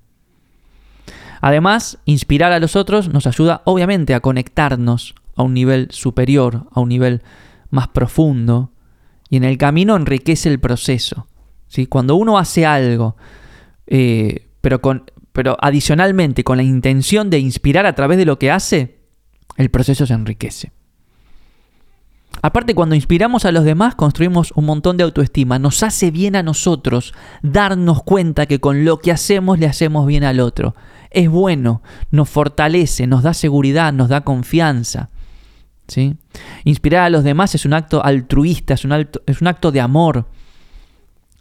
Además, 1.40 1.98
inspirar 2.04 2.52
a 2.52 2.58
los 2.58 2.76
otros 2.76 3.08
nos 3.08 3.26
ayuda 3.26 3.62
obviamente 3.64 4.14
a 4.14 4.20
conectarnos 4.20 5.14
a 5.36 5.42
un 5.42 5.54
nivel 5.54 5.88
superior, 5.90 6.66
a 6.72 6.80
un 6.80 6.88
nivel 6.88 7.22
más 7.70 7.88
profundo, 7.88 8.72
y 9.30 9.36
en 9.36 9.44
el 9.44 9.58
camino 9.58 9.94
enriquece 9.96 10.48
el 10.48 10.58
proceso. 10.58 11.26
¿sí? 11.68 11.86
Cuando 11.86 12.16
uno 12.16 12.38
hace 12.38 12.66
algo, 12.66 13.16
eh, 13.86 14.48
pero, 14.60 14.80
con, 14.80 15.04
pero 15.38 15.56
adicionalmente 15.60 16.42
con 16.42 16.56
la 16.56 16.64
intención 16.64 17.30
de 17.30 17.38
inspirar 17.38 17.86
a 17.86 17.92
través 17.92 18.18
de 18.18 18.24
lo 18.24 18.40
que 18.40 18.50
hace, 18.50 18.98
el 19.56 19.70
proceso 19.70 20.04
se 20.04 20.12
enriquece. 20.12 20.72
Aparte, 22.42 22.74
cuando 22.74 22.96
inspiramos 22.96 23.44
a 23.44 23.52
los 23.52 23.62
demás, 23.62 23.94
construimos 23.94 24.50
un 24.56 24.64
montón 24.64 24.96
de 24.96 25.04
autoestima. 25.04 25.60
Nos 25.60 25.84
hace 25.84 26.10
bien 26.10 26.34
a 26.34 26.42
nosotros 26.42 27.14
darnos 27.40 28.02
cuenta 28.02 28.46
que 28.46 28.58
con 28.58 28.84
lo 28.84 28.98
que 28.98 29.12
hacemos 29.12 29.60
le 29.60 29.66
hacemos 29.66 30.08
bien 30.08 30.24
al 30.24 30.40
otro. 30.40 30.74
Es 31.08 31.28
bueno, 31.28 31.82
nos 32.10 32.28
fortalece, 32.28 33.06
nos 33.06 33.22
da 33.22 33.32
seguridad, 33.32 33.92
nos 33.92 34.08
da 34.08 34.22
confianza. 34.22 35.08
¿sí? 35.86 36.16
Inspirar 36.64 37.04
a 37.04 37.10
los 37.10 37.22
demás 37.22 37.54
es 37.54 37.64
un 37.64 37.74
acto 37.74 38.04
altruista, 38.04 38.74
es 38.74 38.84
un, 38.84 38.92
acto 39.46 39.70
de 39.70 39.80
amor. 39.80 40.26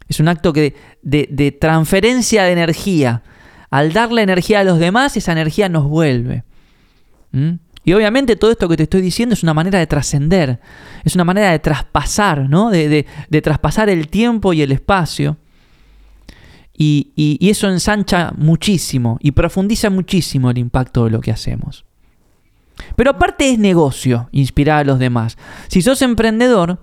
Es 0.08 0.20
un 0.20 0.28
acto 0.28 0.54
de, 0.54 1.58
transferencia 1.60 2.44
de 2.44 2.52
energía. 2.52 3.24
Al 3.70 3.94
darle 3.94 4.22
energía 4.22 4.62
a 4.62 4.64
los 4.64 4.80
demás, 4.80 5.18
esa 5.18 5.32
energía 5.32 5.70
nos 5.70 5.86
vuelve. 5.86 6.44
Y 7.84 7.94
obviamente 7.94 8.36
todo 8.36 8.52
esto 8.52 8.68
que 8.68 8.78
te 8.78 8.84
estoy 8.84 9.02
diciendo 9.02 9.34
es 9.34 9.44
una 9.44 9.54
manera 9.54 9.80
de 9.80 9.88
trascender, 9.88 10.60
es 11.04 11.16
una 11.16 11.24
manera 11.24 11.52
de 11.52 11.60
traspasar, 11.60 12.50
¿no? 12.50 12.70
De, 12.70 13.06
traspasar 13.42 13.90
el 13.90 14.08
tiempo 14.08 14.54
y 14.54 14.62
el 14.62 14.72
espacio. 14.72 15.38
Y, 16.80 17.12
y, 17.16 17.50
eso 17.50 17.68
ensancha 17.70 18.34
muchísimo 18.38 19.18
y 19.20 19.32
profundiza 19.32 19.90
muchísimo 19.90 20.52
el 20.52 20.60
impacto 20.60 21.06
de 21.06 21.12
lo 21.12 21.22
que 21.22 21.32
hacemos. 21.32 21.86
Pero 22.96 23.12
aparte 23.12 23.50
es 23.50 23.58
negocio 23.58 24.30
inspirar 24.32 24.80
a 24.80 24.84
los 24.84 25.00
demás. 25.00 25.38
Si 25.70 25.82
sos 25.82 26.02
emprendedor, 26.02 26.80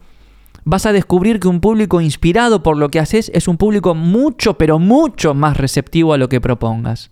vas 0.65 0.87
a 0.87 0.93
descubrir 0.93 1.41
que 1.41 1.49
un 1.49 1.61
público 1.61 2.01
inspirado 2.01 2.63
por 2.63 2.77
lo 2.77 2.91
que 2.91 2.99
haces 2.99 3.31
es 3.35 3.49
un 3.49 3.57
público 3.57 3.95
mucho, 3.95 4.59
pero 4.59 4.79
mucho 4.79 5.35
más 5.35 5.57
receptivo 5.57 6.13
a 6.13 6.19
lo 6.19 6.29
que 6.29 6.41
propongas. 6.41 7.11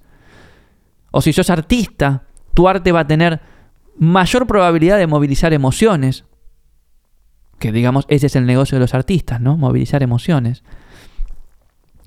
O 1.10 1.20
si 1.20 1.32
sos 1.32 1.50
artista, 1.50 2.24
tu 2.54 2.68
arte 2.68 2.92
va 2.92 3.00
a 3.00 3.06
tener 3.06 3.40
mayor 3.98 4.46
probabilidad 4.46 4.98
de 4.98 5.06
movilizar 5.06 5.52
emociones. 5.52 6.24
Que 7.58 7.70
digamos, 7.70 8.06
ese 8.08 8.26
es 8.26 8.36
el 8.36 8.46
negocio 8.46 8.76
de 8.76 8.80
los 8.80 8.94
artistas, 8.94 9.40
¿no? 9.40 9.56
Movilizar 9.56 10.02
emociones. 10.02 10.64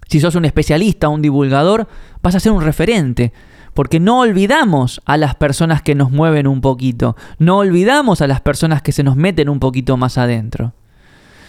Si 0.08 0.20
sos 0.20 0.36
un 0.36 0.46
especialista, 0.46 1.10
un 1.10 1.22
divulgador, 1.22 1.88
vas 2.22 2.36
a 2.36 2.40
ser 2.40 2.52
un 2.52 2.62
referente. 2.62 3.32
Porque 3.74 4.00
no 4.00 4.20
olvidamos 4.22 5.02
a 5.06 5.18
las 5.18 5.36
personas 5.36 5.82
que 5.82 5.96
nos 5.96 6.12
mueven 6.12 6.48
un 6.48 6.62
poquito. 6.62 7.16
No 7.40 7.58
olvidamos 7.58 8.22
a 8.22 8.28
las 8.28 8.42
personas 8.42 8.82
que 8.82 8.92
se 8.92 9.04
nos 9.04 9.16
meten 9.16 9.50
un 9.50 9.60
poquito 9.60 9.98
más 9.98 10.18
adentro. 10.18 10.74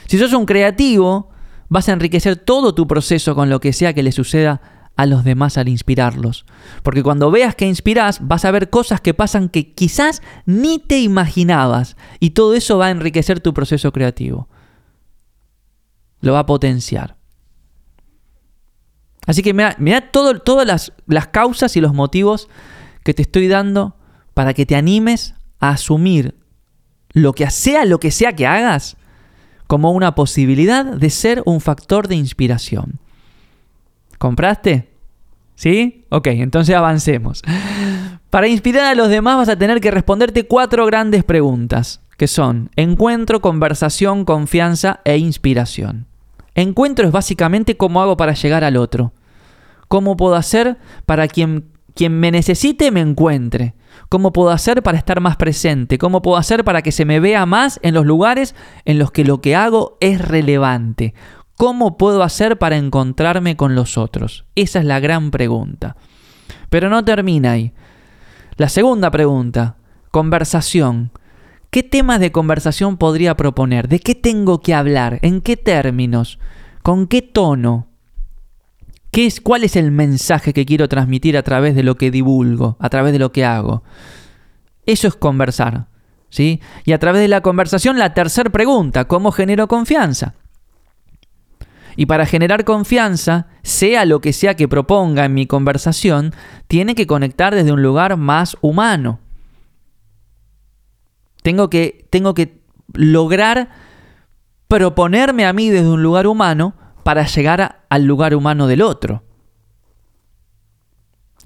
Si 0.09 0.19
sos 0.19 0.33
un 0.33 0.47
creativo, 0.47 1.31
vas 1.69 1.89
a 1.89 1.93
enriquecer 1.93 2.37
todo 2.37 2.75
tu 2.75 2.87
proceso 2.87 3.35
con 3.35 3.51
lo 3.51 3.61
que 3.61 3.73
sea 3.73 3.93
que 3.93 4.03
le 4.03 4.13
suceda 4.13 4.61
a 4.97 5.05
los 5.07 5.25
demás 5.25 5.59
al 5.59 5.69
inspirarlos. 5.69 6.47
Porque 6.83 7.03
cuando 7.03 7.31
veas 7.31 7.55
que 7.55 7.67
inspiras, 7.67 8.27
vas 8.27 8.45
a 8.45 8.51
ver 8.51 8.71
cosas 8.71 9.01
que 9.01 9.15
pasan 9.15 9.49
que 9.49 9.75
quizás 9.75 10.23
ni 10.47 10.79
te 10.79 11.01
imaginabas. 11.01 11.97
Y 12.19 12.31
todo 12.31 12.55
eso 12.55 12.79
va 12.79 12.87
a 12.87 12.91
enriquecer 12.91 13.41
tu 13.41 13.53
proceso 13.53 13.93
creativo. 13.93 14.49
Lo 16.21 16.33
va 16.33 16.41
a 16.41 16.47
potenciar. 16.47 17.17
Así 19.27 19.43
que 19.43 19.53
mira, 19.53 20.11
todas 20.13 20.67
las, 20.67 20.93
las 21.07 21.27
causas 21.29 21.77
y 21.77 21.81
los 21.81 21.93
motivos 21.93 22.49
que 23.05 23.13
te 23.13 23.23
estoy 23.23 23.49
dando 23.49 23.97
para 24.35 24.55
que 24.55 24.67
te 24.67 24.77
animes 24.77 25.35
a 25.59 25.71
asumir 25.71 26.37
lo 27.13 27.33
que 27.33 27.51
sea 27.51 27.87
lo 27.87 27.99
que 27.99 28.11
sea 28.11 28.37
que 28.37 28.47
hagas 28.47 28.97
como 29.67 29.93
una 29.93 30.15
posibilidad 30.15 30.85
de 30.85 31.11
ser 31.11 31.43
un 31.45 31.61
factor 31.61 32.09
de 32.09 32.17
inspiración. 32.17 32.99
¿Compraste? 34.19 34.89
¿Sí? 35.55 36.05
Ok, 36.11 36.29
entonces 36.29 36.75
avancemos. 36.75 37.43
Para 38.31 38.49
inspirar 38.49 38.85
a 38.85 38.95
los 38.95 39.09
demás 39.09 39.37
vas 39.37 39.49
a 39.49 39.57
tener 39.57 39.81
que 39.81 39.91
responderte 39.91 40.47
cuatro 40.47 40.85
grandes 40.87 41.25
preguntas, 41.25 42.03
que 42.17 42.27
son 42.27 42.71
encuentro, 42.77 43.41
conversación, 43.41 44.25
confianza 44.25 45.01
e 45.05 45.17
inspiración. 45.17 46.07
Encuentro 46.55 47.07
es 47.07 47.13
básicamente 47.13 47.77
cómo 47.77 48.01
hago 48.03 48.17
para 48.17 48.35
llegar 48.35 48.65
al 48.65 48.77
otro. 48.77 49.13
¿Cómo 49.89 50.17
puedo 50.17 50.35
hacer 50.35 50.77
para 51.05 51.29
quien, 51.29 51.67
quien 51.95 52.19
me 52.19 52.31
necesite 52.31 52.91
me 52.91 53.01
encuentre? 53.01 53.75
¿Cómo 54.09 54.33
puedo 54.33 54.51
hacer 54.51 54.83
para 54.83 54.99
estar 54.99 55.21
más 55.21 55.37
presente? 55.37 55.99
¿Cómo 55.99 56.23
puedo 56.23 56.37
hacer 56.37 56.65
para 56.65 56.83
que 56.83 56.93
se 56.93 57.05
me 57.05 57.21
vea 57.21 57.45
más 57.47 57.81
en 57.83 57.95
los 57.95 58.07
lugares 58.07 58.55
en 58.85 58.99
los 58.99 59.11
que 59.11 59.25
lo 59.25 59.41
que 59.41 59.57
hago 59.57 59.99
es 60.01 60.21
relevante? 60.21 61.15
¿Cómo 61.57 61.97
puedo 61.97 62.23
hacer 62.23 62.59
para 62.59 62.77
encontrarme 62.77 63.57
con 63.57 63.75
los 63.75 63.99
otros? 63.99 64.45
Esa 64.55 64.79
es 64.79 64.85
la 64.85 65.01
gran 65.01 65.31
pregunta. 65.31 65.97
Pero 66.71 66.91
no 66.91 67.05
termina 67.05 67.53
ahí. 67.53 67.73
La 68.57 68.69
segunda 68.69 69.11
pregunta, 69.11 69.77
conversación. 70.11 71.11
¿Qué 71.71 71.83
temas 71.83 72.21
de 72.21 72.33
conversación 72.33 72.97
podría 72.97 73.37
proponer? 73.37 73.89
¿De 73.89 74.01
qué 74.01 74.15
tengo 74.15 74.61
que 74.61 74.75
hablar? 74.75 75.19
¿En 75.23 75.41
qué 75.41 75.57
términos? 75.57 76.39
¿Con 76.83 77.07
qué 77.07 77.23
tono? 77.23 77.89
¿Qué 79.11 79.27
es, 79.27 79.41
¿Cuál 79.41 79.65
es 79.65 79.77
el 79.77 79.91
mensaje 79.91 80.53
que 80.53 80.67
quiero 80.67 80.89
transmitir 80.89 81.37
a 81.37 81.43
través 81.43 81.75
de 81.75 81.83
lo 81.83 81.97
que 81.97 82.11
divulgo, 82.11 82.77
a 82.81 82.89
través 82.91 83.13
de 83.13 83.19
lo 83.19 83.33
que 83.33 83.45
hago? 83.45 83.83
Eso 84.85 85.09
es 85.09 85.15
conversar. 85.15 85.87
¿sí? 86.31 86.61
Y 86.85 86.93
a 86.93 86.99
través 86.99 87.23
de 87.23 87.29
la 87.29 87.41
conversación, 87.41 87.99
la 87.99 88.15
tercera 88.15 88.51
pregunta, 88.51 89.07
¿cómo 89.07 89.33
genero 89.33 89.69
confianza? 89.69 90.35
Y 91.97 92.07
para 92.07 92.27
generar 92.27 92.65
confianza, 92.65 93.47
sea 93.63 94.05
lo 94.05 94.21
que 94.21 94.35
sea 94.35 94.55
que 94.55 94.69
proponga 94.69 95.25
en 95.25 95.35
mi 95.35 95.47
conversación, 95.47 96.35
tiene 96.67 96.95
que 96.95 97.07
conectar 97.07 97.55
desde 97.55 97.73
un 97.73 97.83
lugar 97.83 98.19
más 98.19 98.57
humano. 98.61 99.19
Tengo 101.43 101.71
que, 101.71 102.07
tengo 102.11 102.35
que 102.35 102.61
lograr 102.93 103.71
proponerme 104.69 105.47
a 105.47 105.53
mí 105.53 105.71
desde 105.71 105.89
un 105.89 106.03
lugar 106.03 106.27
humano 106.27 106.75
para 107.07 107.25
llegar 107.25 107.85
al 107.89 108.05
lugar 108.05 108.35
humano 108.35 108.67
del 108.67 108.83
otro. 108.83 109.23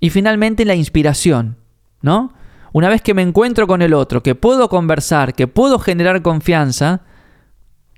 Y 0.00 0.09
finalmente 0.09 0.64
la 0.64 0.75
inspiración, 0.75 1.59
¿no? 2.00 2.33
Una 2.73 2.88
vez 2.88 3.02
que 3.02 3.12
me 3.12 3.21
encuentro 3.21 3.67
con 3.67 3.83
el 3.83 3.93
otro, 3.93 4.23
que 4.23 4.35
puedo 4.35 4.71
conversar, 4.71 5.35
que 5.35 5.49
puedo 5.49 5.79
generar 5.79 6.23
confianza, 6.23 7.02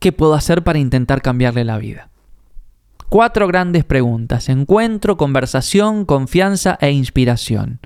¿qué 0.00 0.10
puedo 0.10 0.34
hacer 0.34 0.64
para 0.64 0.80
intentar 0.80 1.22
cambiarle 1.22 1.62
la 1.62 1.78
vida? 1.78 2.08
Cuatro 3.08 3.46
grandes 3.46 3.84
preguntas. 3.84 4.48
Encuentro, 4.48 5.16
conversación, 5.16 6.04
confianza 6.04 6.76
e 6.80 6.90
inspiración. 6.90 7.78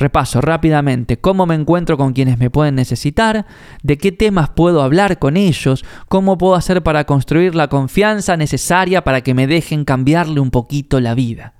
Repaso 0.00 0.40
rápidamente 0.40 1.20
cómo 1.20 1.44
me 1.44 1.54
encuentro 1.54 1.98
con 1.98 2.14
quienes 2.14 2.38
me 2.38 2.48
pueden 2.48 2.74
necesitar, 2.74 3.44
de 3.82 3.98
qué 3.98 4.12
temas 4.12 4.48
puedo 4.48 4.80
hablar 4.80 5.18
con 5.18 5.36
ellos, 5.36 5.84
cómo 6.08 6.38
puedo 6.38 6.54
hacer 6.54 6.82
para 6.82 7.04
construir 7.04 7.54
la 7.54 7.68
confianza 7.68 8.38
necesaria 8.38 9.04
para 9.04 9.20
que 9.20 9.34
me 9.34 9.46
dejen 9.46 9.84
cambiarle 9.84 10.40
un 10.40 10.50
poquito 10.50 11.00
la 11.00 11.14
vida. 11.14 11.52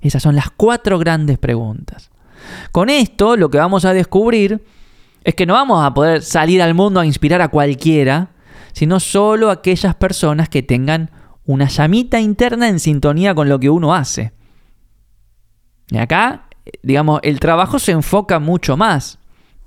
Esas 0.00 0.20
son 0.20 0.34
las 0.34 0.50
cuatro 0.50 0.98
grandes 0.98 1.38
preguntas. 1.38 2.10
Con 2.72 2.90
esto 2.90 3.36
lo 3.36 3.50
que 3.50 3.58
vamos 3.58 3.84
a 3.84 3.92
descubrir 3.92 4.64
es 5.22 5.36
que 5.36 5.46
no 5.46 5.54
vamos 5.54 5.84
a 5.84 5.94
poder 5.94 6.22
salir 6.22 6.60
al 6.62 6.74
mundo 6.74 6.98
a 6.98 7.06
inspirar 7.06 7.40
a 7.40 7.50
cualquiera, 7.50 8.30
sino 8.72 8.98
solo 8.98 9.48
a 9.48 9.52
aquellas 9.52 9.94
personas 9.94 10.48
que 10.48 10.64
tengan 10.64 11.12
una 11.44 11.68
llamita 11.68 12.18
interna 12.18 12.68
en 12.68 12.80
sintonía 12.80 13.32
con 13.32 13.48
lo 13.48 13.60
que 13.60 13.70
uno 13.70 13.94
hace. 13.94 14.32
Y 15.88 15.98
acá, 15.98 16.48
digamos, 16.82 17.20
el 17.22 17.40
trabajo 17.40 17.78
se 17.78 17.92
enfoca 17.92 18.38
mucho 18.38 18.76
más. 18.76 19.18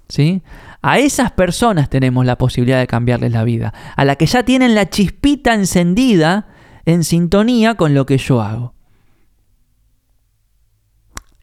¿sí? 0.07 0.41
A 0.81 1.00
esas 1.00 1.31
personas 1.31 1.89
tenemos 1.89 2.25
la 2.25 2.38
posibilidad 2.38 2.79
de 2.79 2.88
cambiarles 2.88 3.31
la 3.31 3.43
vida. 3.43 3.74
A 3.95 4.05
la 4.05 4.15
que 4.15 4.25
ya 4.25 4.43
tienen 4.43 4.75
la 4.75 4.89
chispita 4.89 5.53
encendida 5.53 6.48
en 6.86 7.03
sintonía 7.03 7.75
con 7.75 7.93
lo 7.93 8.05
que 8.05 8.17
yo 8.17 8.41
hago. 8.41 8.74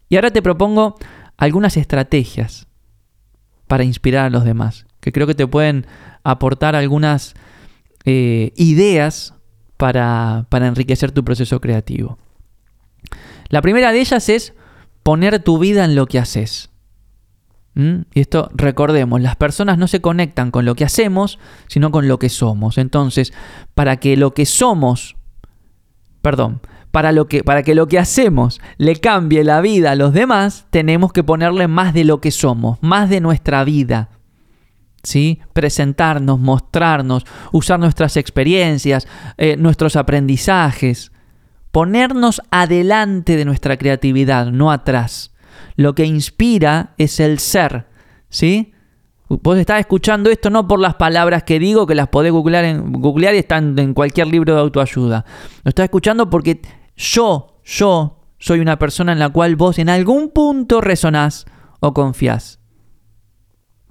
Y 0.08 0.16
ahora 0.16 0.30
te 0.30 0.42
propongo 0.42 0.96
algunas 1.36 1.76
estrategias 1.76 2.66
para 3.66 3.84
inspirar 3.84 4.26
a 4.26 4.30
los 4.30 4.44
demás, 4.44 4.86
que 5.00 5.12
creo 5.12 5.26
que 5.26 5.36
te 5.36 5.46
pueden 5.46 5.86
aportar 6.24 6.74
algunas 6.74 7.34
eh, 8.04 8.52
ideas 8.56 9.34
para, 9.76 10.46
enriquecer 10.50 11.12
tu 11.12 11.24
proceso 11.24 11.60
creativo. 11.60 12.18
La 13.48 13.62
primera 13.62 13.92
de 13.92 14.00
ellas 14.00 14.28
es 14.28 14.52
poner 15.02 15.38
tu 15.40 15.58
vida 15.58 15.84
en 15.84 15.94
lo 15.94 16.06
que 16.06 16.18
haces. 16.18 16.70
¿Mm? 17.74 18.02
Y 18.14 18.20
esto 18.20 18.50
recordemos, 18.54 19.20
las 19.20 19.36
personas 19.36 19.78
no 19.78 19.86
se 19.86 20.00
conectan 20.00 20.50
con 20.50 20.64
lo 20.64 20.74
que 20.74 20.84
hacemos, 20.84 21.38
sino 21.68 21.90
con 21.90 22.08
lo 22.08 22.18
que 22.18 22.28
somos. 22.28 22.78
Entonces, 22.78 23.32
para 23.74 23.98
que 23.98 24.16
lo 24.16 24.34
que 24.34 24.46
somos, 24.46 25.16
perdón, 26.20 26.60
para, 26.90 27.12
lo 27.12 27.28
que, 27.28 27.44
para 27.44 27.62
que 27.62 27.74
lo 27.74 27.86
que 27.86 27.98
hacemos 27.98 28.60
le 28.76 28.96
cambie 28.96 29.44
la 29.44 29.60
vida 29.60 29.92
a 29.92 29.96
los 29.96 30.12
demás, 30.12 30.66
tenemos 30.70 31.12
que 31.12 31.22
ponerle 31.22 31.68
más 31.68 31.94
de 31.94 32.04
lo 32.04 32.20
que 32.20 32.30
somos, 32.30 32.78
más 32.82 33.08
de 33.08 33.20
nuestra 33.20 33.64
vida. 33.64 34.08
¿Sí? 35.02 35.40
Presentarnos, 35.54 36.38
mostrarnos, 36.38 37.24
usar 37.52 37.80
nuestras 37.80 38.18
experiencias, 38.18 39.08
eh, 39.38 39.56
nuestros 39.56 39.96
aprendizajes, 39.96 41.09
ponernos 41.70 42.42
adelante 42.50 43.36
de 43.36 43.44
nuestra 43.44 43.76
creatividad, 43.76 44.46
no 44.46 44.70
atrás. 44.70 45.32
Lo 45.76 45.94
que 45.94 46.04
inspira 46.04 46.94
es 46.98 47.20
el 47.20 47.38
ser, 47.38 47.86
¿sí? 48.28 48.72
Vos 49.28 49.58
estás 49.58 49.78
escuchando 49.78 50.28
esto 50.28 50.50
no 50.50 50.66
por 50.66 50.80
las 50.80 50.96
palabras 50.96 51.44
que 51.44 51.60
digo, 51.60 51.86
que 51.86 51.94
las 51.94 52.08
podés 52.08 52.32
googlear, 52.32 52.64
en, 52.64 52.92
googlear 52.92 53.34
y 53.36 53.38
están 53.38 53.78
en 53.78 53.94
cualquier 53.94 54.26
libro 54.26 54.54
de 54.54 54.60
autoayuda. 54.60 55.24
Lo 55.62 55.68
estás 55.68 55.84
escuchando 55.84 56.28
porque 56.28 56.60
yo, 56.96 57.60
yo 57.64 58.24
soy 58.38 58.58
una 58.58 58.78
persona 58.78 59.12
en 59.12 59.20
la 59.20 59.28
cual 59.28 59.54
vos 59.54 59.78
en 59.78 59.88
algún 59.88 60.30
punto 60.30 60.80
resonás 60.80 61.46
o 61.78 61.94
confiás. 61.94 62.58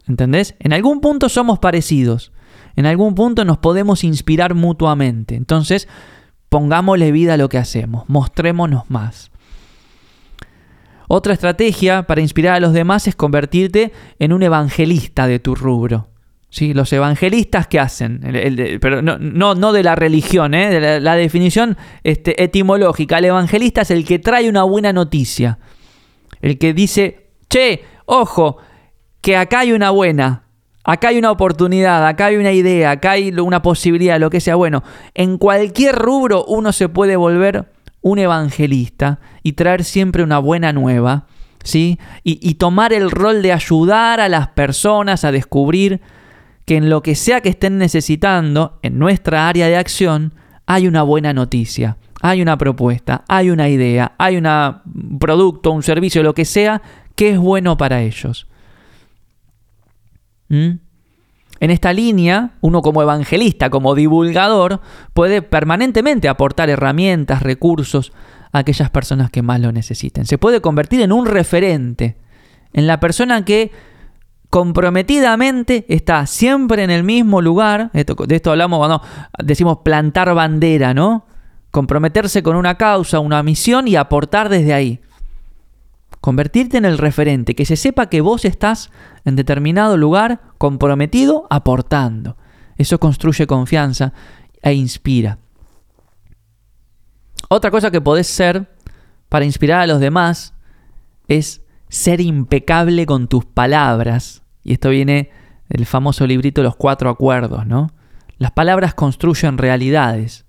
¿Entendés? 0.08 0.56
En 0.60 0.74
algún 0.74 1.00
punto 1.00 1.30
somos 1.30 1.60
parecidos. 1.60 2.34
En 2.76 2.86
algún 2.86 3.16
punto 3.16 3.46
nos 3.46 3.60
podemos 3.60 4.04
inspirar 4.04 4.56
mutuamente. 4.56 5.36
Entonces, 5.36 5.88
pongámosle 6.50 7.12
vida 7.12 7.36
a 7.36 7.38
lo 7.38 7.50
que 7.50 7.58
hacemos. 7.58 8.10
Mostrémonos 8.10 8.90
más. 8.90 9.32
Otra 11.08 11.34
estrategia 11.34 12.04
para 12.04 12.22
inspirar 12.22 12.54
a 12.56 12.60
los 12.60 12.74
demás 12.74 13.08
es 13.08 13.16
convertirte 13.16 13.92
en 14.20 14.32
un 14.32 14.44
evangelista 14.44 15.26
de 15.26 15.40
tu 15.40 15.56
rubro. 15.56 16.08
¿Sí? 16.52 16.74
Los 16.74 16.92
evangelistas 16.94 17.68
que 17.68 17.80
hacen, 17.80 18.22
pero 18.82 19.04
no, 19.04 19.18
no, 19.20 19.72
de 19.72 19.84
la 19.84 19.96
religión, 19.96 20.56
¿eh? 20.56 20.70
de 20.72 21.00
la, 21.00 21.16
definición 21.16 21.78
este, 22.04 22.44
etimológica. 22.44 23.20
El 23.20 23.26
evangelista 23.26 23.82
es 23.82 23.92
el 23.92 24.04
que 24.04 24.18
trae 24.18 24.50
una 24.50 24.64
buena 24.64 24.92
noticia. 24.92 25.60
El 26.42 26.58
que 26.58 26.74
dice, 26.74 27.30
che, 27.50 27.84
ojo, 28.06 28.58
que 29.22 29.38
acá 29.38 29.60
hay 29.60 29.74
una 29.74 29.92
buena, 29.92 30.49
acá 30.84 31.10
hay 31.10 31.18
una 31.18 31.32
oportunidad, 31.32 32.06
acá 32.08 32.28
hay 32.28 32.38
una 32.38 32.52
idea, 32.52 32.92
acá 32.92 33.12
hay 33.12 33.32
una 33.32 33.62
posibilidad, 33.62 34.20
lo 34.20 34.30
que 34.30 34.42
sea. 34.42 34.56
Bueno, 34.56 34.84
en 35.14 35.38
cualquier 35.38 35.96
rubro 35.96 36.46
uno 36.46 36.72
se 36.72 36.90
puede 36.90 37.16
volver 37.16 37.72
un 38.02 38.20
evangelista 38.20 39.20
y 39.44 39.54
traer 39.54 39.84
siempre 39.84 40.24
una 40.24 40.40
buena 40.40 40.74
nueva, 40.74 41.26
¿sí? 41.64 42.00
Y, 42.24 42.56
tomar 42.56 42.94
el 42.94 43.12
rol 43.12 43.42
de 43.42 43.52
ayudar 43.52 44.20
a 44.20 44.30
las 44.30 44.50
personas 44.50 45.24
a 45.24 45.32
descubrir 45.32 46.02
que 46.66 46.78
en 46.78 46.90
lo 46.90 47.02
que 47.02 47.16
sea 47.16 47.42
que 47.42 47.50
estén 47.50 47.78
necesitando, 47.78 48.80
en 48.84 49.00
nuestra 49.00 49.50
área 49.50 49.68
de 49.68 49.76
acción, 49.76 50.34
hay 50.66 50.88
una 50.88 51.04
buena 51.04 51.34
noticia, 51.34 51.98
hay 52.22 52.42
una 52.42 52.58
propuesta, 52.58 53.24
hay 53.28 53.50
una 53.50 53.70
idea, 53.70 54.14
hay 54.18 54.38
un 54.38 55.20
producto, 55.20 55.72
un 55.72 55.84
servicio, 55.84 56.22
lo 56.24 56.34
que 56.34 56.46
sea, 56.46 56.82
que 57.16 57.32
es 57.32 57.38
bueno 57.38 57.76
para 57.76 58.02
ellos. 58.02 58.49
¿Mm? 60.50 60.72
En 61.62 61.72
esta 61.72 61.92
línea, 61.92 62.52
uno 62.62 62.82
como 62.82 63.02
evangelista, 63.02 63.70
como 63.70 63.94
divulgador, 63.96 64.80
puede 65.14 65.42
permanentemente 65.42 66.30
aportar 66.30 66.70
herramientas, 66.70 67.44
recursos 67.44 68.14
a 68.52 68.60
aquellas 68.60 68.90
personas 68.90 69.30
que 69.30 69.42
más 69.42 69.60
lo 69.60 69.72
necesiten. 69.72 70.26
Se 70.26 70.38
puede 70.38 70.62
convertir 70.62 71.02
en 71.02 71.12
un 71.12 71.26
referente, 71.26 72.18
en 72.74 72.88
la 72.88 73.00
persona 73.00 73.44
que 73.44 73.72
comprometidamente 74.50 75.86
está 75.90 76.26
siempre 76.26 76.84
en 76.84 76.90
el 76.90 77.04
mismo 77.04 77.42
lugar. 77.42 77.92
de 77.92 78.36
esto 78.36 78.52
hablamos 78.52 78.80
cuando 78.80 79.02
decimos 79.44 79.80
plantar 79.84 80.34
bandera, 80.34 80.94
¿no? 80.94 81.26
Comprometerse 81.72 82.42
con 82.42 82.56
una 82.56 82.76
causa, 82.76 83.20
una 83.20 83.44
misión 83.44 83.88
y 83.88 83.96
aportar 83.96 84.50
desde 84.50 84.74
ahí. 84.74 85.02
Convertirte 86.22 86.78
en 86.78 86.86
el 86.86 86.98
referente, 86.98 87.54
que 87.54 87.66
se 87.66 87.76
sepa 87.76 88.08
que 88.08 88.22
vos 88.22 88.44
estás 88.44 88.92
en 89.24 89.36
determinado 89.36 89.98
lugar 89.98 90.42
comprometido, 90.60 91.48
aportando. 91.50 92.38
Eso 92.78 93.00
construye 93.00 93.48
confianza 93.48 94.14
e 94.62 94.74
inspira. 94.74 95.40
Otra 97.50 97.72
cosa 97.72 97.90
que 97.90 98.02
podés 98.02 98.28
ser 98.28 98.70
para 99.30 99.46
inspirar 99.46 99.82
a 99.82 99.88
los 99.88 100.00
demás 100.00 100.54
es 101.28 101.64
ser 101.88 102.22
impecable 102.22 103.08
con 103.08 103.28
tus 103.28 103.46
palabras. 103.46 104.44
Y 104.64 104.74
esto 104.74 104.90
viene 104.90 105.32
del 105.70 105.86
famoso 105.86 106.28
librito 106.28 106.62
Los 106.62 106.76
Cuatro 106.76 107.10
Acuerdos, 107.10 107.66
¿no? 107.66 107.92
Las 108.38 108.52
palabras 108.52 108.94
construyen 108.94 109.58
realidades. 109.58 110.46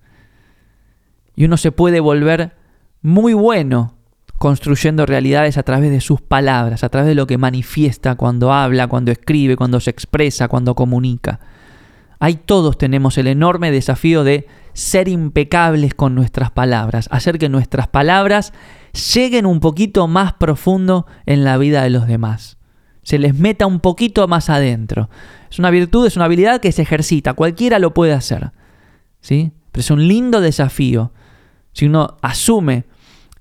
Y 1.37 1.45
uno 1.45 1.57
se 1.57 1.73
puede 1.73 2.01
volver 2.01 2.57
muy 3.01 3.33
bueno 3.33 3.95
construyendo 4.41 5.05
realidades 5.05 5.59
a 5.59 5.65
través 5.65 5.91
de 5.91 6.01
sus 6.01 6.23
palabras, 6.23 6.83
a 6.83 6.89
través 6.89 7.09
de 7.09 7.15
lo 7.15 7.27
que 7.27 7.37
manifiesta 7.37 8.15
cuando 8.15 8.55
habla, 8.55 8.87
cuando 8.87 9.13
escribe, 9.13 9.55
cuando 9.55 9.81
se 9.81 9.91
expresa, 9.91 10.49
cuando 10.49 10.75
comunica. 10.75 11.41
Ahí 12.21 12.37
todos 12.37 12.79
tenemos 12.79 13.19
el 13.19 13.27
enorme 13.27 13.71
desafío 13.71 14.25
de 14.25 14.47
ser 14.73 15.09
impecables 15.09 15.93
con 15.93 16.15
nuestras 16.15 16.51
palabras, 16.51 17.07
hacer 17.13 17.39
que 17.39 17.51
nuestras 17.51 17.89
palabras 17.89 18.55
lleguen 19.13 19.45
un 19.45 19.61
poquito 19.61 20.09
más 20.09 20.33
profundo 20.33 21.05
en 21.27 21.45
la 21.45 21.59
vida 21.59 21.83
de 21.83 21.91
los 21.91 22.07
demás. 22.07 22.57
Se 23.03 23.19
les 23.19 23.35
meta 23.35 23.67
un 23.67 23.79
poquito 23.81 24.27
más 24.27 24.49
adentro. 24.49 25.11
Es 25.51 25.59
una 25.59 25.69
virtud, 25.69 26.07
es 26.07 26.17
una 26.17 26.25
habilidad 26.25 26.63
que 26.63 26.73
se 26.73 26.81
ejercita, 26.81 27.35
cualquiera 27.35 27.79
lo 27.79 27.93
puede 27.93 28.15
hacer. 28.15 28.53
¿sí? 29.21 29.53
Pero 29.71 29.81
es 29.81 29.91
un 29.91 30.09
lindo 30.09 30.41
desafío. 30.41 31.13
Si 31.75 31.85
uno 31.85 32.17
asume 32.23 32.87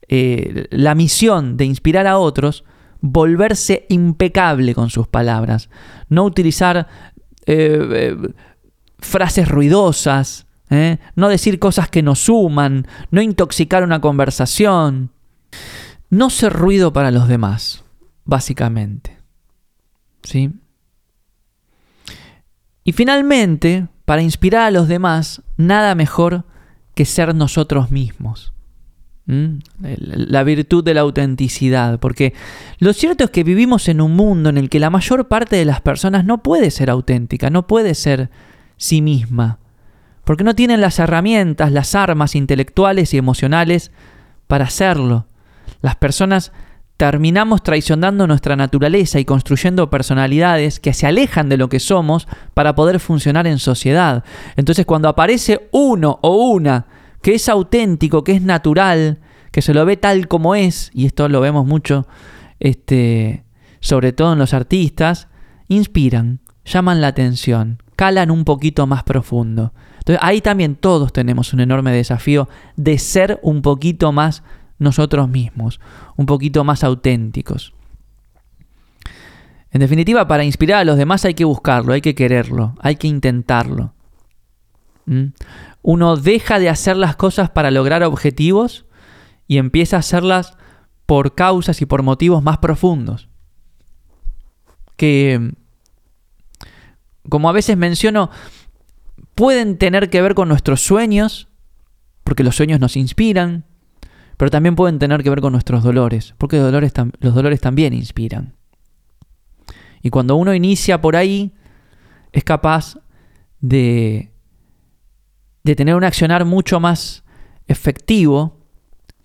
eh, 0.10 0.68
la 0.72 0.96
misión 0.96 1.56
de 1.56 1.66
inspirar 1.66 2.08
a 2.08 2.18
otros, 2.18 2.64
volverse 3.00 3.86
impecable 3.90 4.74
con 4.74 4.90
sus 4.90 5.08
palabras, 5.08 5.70
no 6.10 6.26
utilizar 6.26 6.88
eh, 7.46 7.88
eh, 7.92 8.18
frases 8.98 9.48
ruidosas, 9.48 10.48
no 11.16 11.30
decir 11.30 11.58
cosas 11.58 11.90
que 11.90 12.04
nos 12.04 12.20
suman, 12.20 12.86
no 13.10 13.24
intoxicar 13.24 13.84
una 13.84 14.02
conversación, 14.02 15.12
no 16.12 16.30
ser 16.30 16.54
ruido 16.54 16.94
para 16.94 17.10
los 17.10 17.28
demás, 17.28 17.84
básicamente. 18.24 19.18
¿Sí? 20.22 20.52
Y 22.84 22.92
finalmente, 22.92 23.88
para 24.06 24.22
inspirar 24.22 24.62
a 24.62 24.72
los 24.72 24.88
demás, 24.88 25.42
nada 25.58 25.96
mejor 25.96 26.46
que 26.94 27.06
ser 27.06 27.34
nosotros 27.34 27.90
mismos. 27.90 28.54
La 29.30 30.44
virtud 30.44 30.84
de 30.84 30.96
la 30.96 31.02
autenticidad, 31.02 32.00
porque 32.00 32.34
lo 32.80 32.94
cierto 32.94 33.24
es 33.24 33.30
que 33.30 33.44
vivimos 33.44 33.88
en 33.88 34.02
un 34.02 34.16
mundo 34.16 34.50
en 34.50 34.58
el 34.58 34.70
que 34.70 34.80
la 34.80 34.90
mayor 34.90 35.28
parte 35.28 35.56
de 35.56 35.66
las 35.66 35.82
personas 35.82 36.26
no 36.26 36.42
puede 36.42 36.72
ser 36.72 36.90
auténtica, 36.90 37.52
no 37.52 37.68
puede 37.68 37.94
ser 37.94 38.32
sí 38.78 39.04
misma, 39.04 39.60
porque 40.24 40.44
no 40.44 40.56
tienen 40.56 40.82
las 40.82 40.98
herramientas, 40.98 41.72
las 41.72 41.94
armas 41.94 42.34
intelectuales 42.34 43.14
y 43.14 43.18
emocionales 43.18 43.92
para 44.48 44.66
hacerlo. 44.66 45.28
Las 45.82 45.96
personas 45.96 46.52
terminamos 46.98 47.62
traicionando 47.62 48.26
nuestra 48.26 48.56
naturaleza 48.56 49.20
y 49.20 49.26
construyendo 49.26 49.92
personalidades 49.92 50.80
que 50.80 50.94
se 50.94 51.06
alejan 51.06 51.50
de 51.50 51.58
lo 51.58 51.70
que 51.70 51.80
somos 51.80 52.28
para 52.56 52.74
poder 52.74 53.00
funcionar 53.00 53.46
en 53.46 53.60
sociedad. 53.60 54.24
Entonces 54.56 54.88
cuando 54.88 55.08
aparece 55.08 55.70
uno 55.72 56.18
o 56.24 56.50
una 56.50 56.88
que 57.22 57.36
es 57.36 57.50
auténtico, 57.50 58.24
que 58.24 58.34
es 58.34 58.42
natural, 58.42 59.20
que 59.52 59.62
se 59.62 59.74
lo 59.74 59.86
ve 59.86 59.98
tal 59.98 60.28
como 60.28 60.56
es, 60.56 60.92
y 60.94 61.06
esto 61.06 61.28
lo 61.30 61.42
vemos 61.42 61.66
mucho, 61.66 62.08
este, 62.60 63.44
sobre 63.80 64.14
todo 64.14 64.34
en 64.34 64.40
los 64.40 64.54
artistas, 64.54 65.28
inspiran, 65.68 66.40
llaman 66.66 67.02
la 67.02 67.08
atención, 67.08 67.82
calan 67.96 68.32
un 68.32 68.46
poquito 68.46 68.88
más 68.88 69.04
profundo. 69.04 69.74
Entonces 70.00 70.20
ahí 70.22 70.42
también 70.42 70.76
todos 70.76 71.14
tenemos 71.14 71.54
un 71.54 71.60
enorme 71.60 71.92
desafío 71.92 72.48
de 72.76 72.98
ser 72.98 73.40
un 73.44 73.62
poquito 73.62 74.12
más 74.12 74.44
nosotros 74.78 75.28
mismos, 75.30 75.80
un 76.16 76.26
poquito 76.26 76.64
más 76.64 76.84
auténticos. 76.84 77.74
En 79.72 79.82
definitiva, 79.82 80.28
para 80.28 80.44
inspirar 80.44 80.80
a 80.80 80.84
los 80.84 80.98
demás 80.98 81.26
hay 81.26 81.36
que 81.36 81.46
buscarlo, 81.46 81.94
hay 81.94 82.02
que 82.02 82.16
quererlo, 82.16 82.76
hay 82.80 82.96
que 82.96 83.08
intentarlo. 83.08 83.94
¿Mm? 85.06 85.26
Uno 85.82 86.18
deja 86.18 86.60
de 86.60 86.70
hacer 86.70 86.98
las 86.98 87.16
cosas 87.16 87.50
para 87.50 87.72
lograr 87.72 88.04
objetivos 88.04 88.86
y 89.48 89.58
empieza 89.58 89.96
a 89.96 90.00
hacerlas 90.00 90.58
por 91.06 91.36
causas 91.36 91.82
y 91.82 91.86
por 91.86 92.04
motivos 92.04 92.44
más 92.44 92.60
profundos. 92.60 93.30
Que, 94.96 95.54
como 97.30 97.50
a 97.50 97.54
veces 97.54 97.78
menciono, 97.78 98.30
pueden 99.36 99.78
tener 99.78 100.10
que 100.10 100.22
ver 100.22 100.36
con 100.36 100.50
nuestros 100.50 100.82
sueños, 100.82 101.48
porque 102.24 102.44
los 102.44 102.56
sueños 102.56 102.80
nos 102.80 102.98
inspiran, 102.98 103.66
pero 104.38 104.52
también 104.52 104.76
pueden 104.76 105.00
tener 105.00 105.24
que 105.24 105.30
ver 105.30 105.42
con 105.42 105.54
nuestros 105.54 105.84
dolores, 105.84 106.36
porque 106.38 106.58
los 106.58 106.66
dolores, 106.66 106.94
los 107.20 107.34
dolores 107.34 107.62
también 107.62 107.94
inspiran. 107.94 108.56
Y 110.02 110.10
cuando 110.10 110.36
uno 110.36 110.54
inicia 110.54 111.02
por 111.02 111.16
ahí, 111.16 111.54
es 112.32 112.44
capaz 112.44 113.00
de 113.60 114.32
de 115.64 115.76
tener 115.76 115.96
un 115.96 116.04
accionar 116.04 116.46
mucho 116.46 116.80
más 116.80 117.24
efectivo 117.68 118.58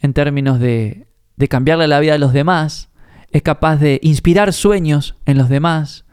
en 0.01 0.13
términos 0.13 0.59
de, 0.59 1.07
de 1.37 1.49
cambiarle 1.49 1.89
la 1.89 2.01
vida 2.01 2.15
a 2.15 2.19
los 2.19 2.33
demás, 2.33 2.91
es 3.31 3.43
capaz 3.43 3.77
de 3.77 4.01
inspirar 4.03 4.53
sueños 4.53 5.17
en 5.27 5.39
los 5.39 5.49
demás, 5.49 6.05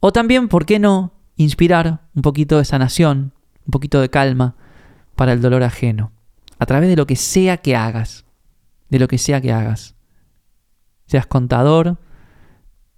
o 0.00 0.12
también, 0.12 0.48
¿por 0.48 0.66
qué 0.66 0.78
no?, 0.78 1.12
inspirar 1.36 2.00
un 2.14 2.22
poquito 2.22 2.58
de 2.58 2.64
sanación, 2.64 3.32
un 3.66 3.70
poquito 3.70 4.00
de 4.00 4.10
calma 4.10 4.56
para 5.14 5.32
el 5.32 5.40
dolor 5.40 5.62
ajeno, 5.62 6.12
a 6.58 6.66
través 6.66 6.88
de 6.88 6.96
lo 6.96 7.06
que 7.06 7.16
sea 7.16 7.58
que 7.58 7.76
hagas, 7.76 8.24
de 8.88 8.98
lo 8.98 9.08
que 9.08 9.18
sea 9.18 9.40
que 9.40 9.52
hagas. 9.52 9.94
Seas 11.06 11.26
contador, 11.26 11.98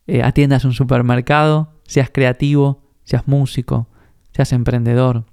eh, 0.07 0.23
atiendas 0.23 0.65
un 0.65 0.73
supermercado, 0.73 1.81
seas 1.85 2.11
creativo, 2.11 2.83
seas 3.05 3.29
músico, 3.29 3.89
seas 4.33 4.53
emprendedor. 4.53 5.25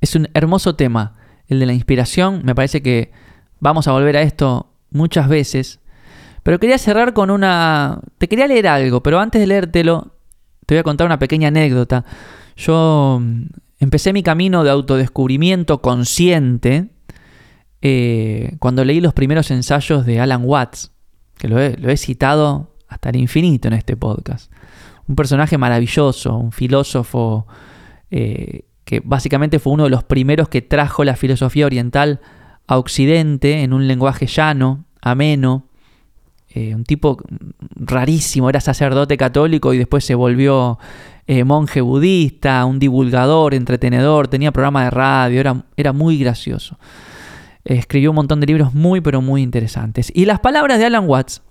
Es 0.00 0.14
un 0.14 0.28
hermoso 0.34 0.76
tema, 0.76 1.16
el 1.48 1.60
de 1.60 1.66
la 1.66 1.72
inspiración. 1.72 2.42
Me 2.44 2.54
parece 2.54 2.82
que 2.82 3.12
vamos 3.58 3.86
a 3.88 3.92
volver 3.92 4.16
a 4.16 4.22
esto 4.22 4.72
muchas 4.90 5.28
veces. 5.28 5.80
Pero 6.42 6.58
quería 6.58 6.78
cerrar 6.78 7.12
con 7.12 7.30
una... 7.30 8.00
Te 8.18 8.28
quería 8.28 8.46
leer 8.46 8.66
algo, 8.66 9.02
pero 9.02 9.20
antes 9.20 9.40
de 9.40 9.46
leértelo, 9.46 10.14
te 10.66 10.74
voy 10.74 10.80
a 10.80 10.84
contar 10.84 11.06
una 11.06 11.18
pequeña 11.18 11.48
anécdota. 11.48 12.04
Yo 12.56 13.18
mm, 13.20 13.42
empecé 13.78 14.12
mi 14.12 14.22
camino 14.22 14.64
de 14.64 14.70
autodescubrimiento 14.70 15.82
consciente 15.82 16.88
eh, 17.82 18.56
cuando 18.58 18.84
leí 18.84 19.00
los 19.00 19.14
primeros 19.14 19.50
ensayos 19.50 20.06
de 20.06 20.20
Alan 20.20 20.42
Watts, 20.44 20.92
que 21.38 21.48
lo 21.48 21.58
he, 21.60 21.96
citado 21.96 22.76
hasta 22.88 23.10
el 23.10 23.16
infinito 23.16 23.68
en 23.68 23.74
este 23.74 23.96
podcast. 23.96 24.52
Un 25.06 25.16
personaje 25.16 25.58
maravilloso, 25.58 26.36
un 26.36 26.52
filósofo 26.52 27.46
eh, 28.10 28.64
que 28.90 29.00
básicamente 29.04 29.60
fue 29.60 29.72
uno 29.72 29.84
de 29.84 29.90
los 29.90 30.02
primeros 30.02 30.48
que 30.48 30.62
trajo 30.62 31.04
la 31.04 31.14
filosofía 31.14 31.64
oriental 31.64 32.18
a 32.66 32.76
Occidente 32.76 33.62
en 33.62 33.72
un 33.72 33.86
lenguaje 33.86 34.26
llano, 34.26 34.84
ameno, 35.00 35.68
eh, 36.48 36.74
un 36.74 36.82
tipo 36.82 37.22
rarísimo, 37.76 38.50
era 38.50 38.60
sacerdote 38.60 39.16
católico 39.16 39.72
y 39.72 39.78
después 39.78 40.04
se 40.04 40.16
volvió 40.16 40.80
eh, 41.28 41.44
monje 41.44 41.80
budista, 41.80 42.64
un 42.64 42.80
divulgador, 42.80 43.54
entretenedor, 43.54 44.26
tenía 44.26 44.50
programa 44.50 44.82
de 44.82 44.90
radio, 44.90 45.38
era, 45.38 45.64
era 45.76 45.92
muy 45.92 46.18
gracioso. 46.18 46.76
escribió 47.62 48.10
un 48.10 48.16
montón 48.16 48.40
de 48.40 48.48
libros 48.48 48.74
muy 48.74 49.00
pero 49.00 49.22
muy 49.22 49.42
interesantes. 49.42 50.10
Y 50.12 50.24
las 50.24 50.40
palabras 50.40 50.80
de 50.80 50.86
Alan 50.86 51.08
Watts 51.08 51.42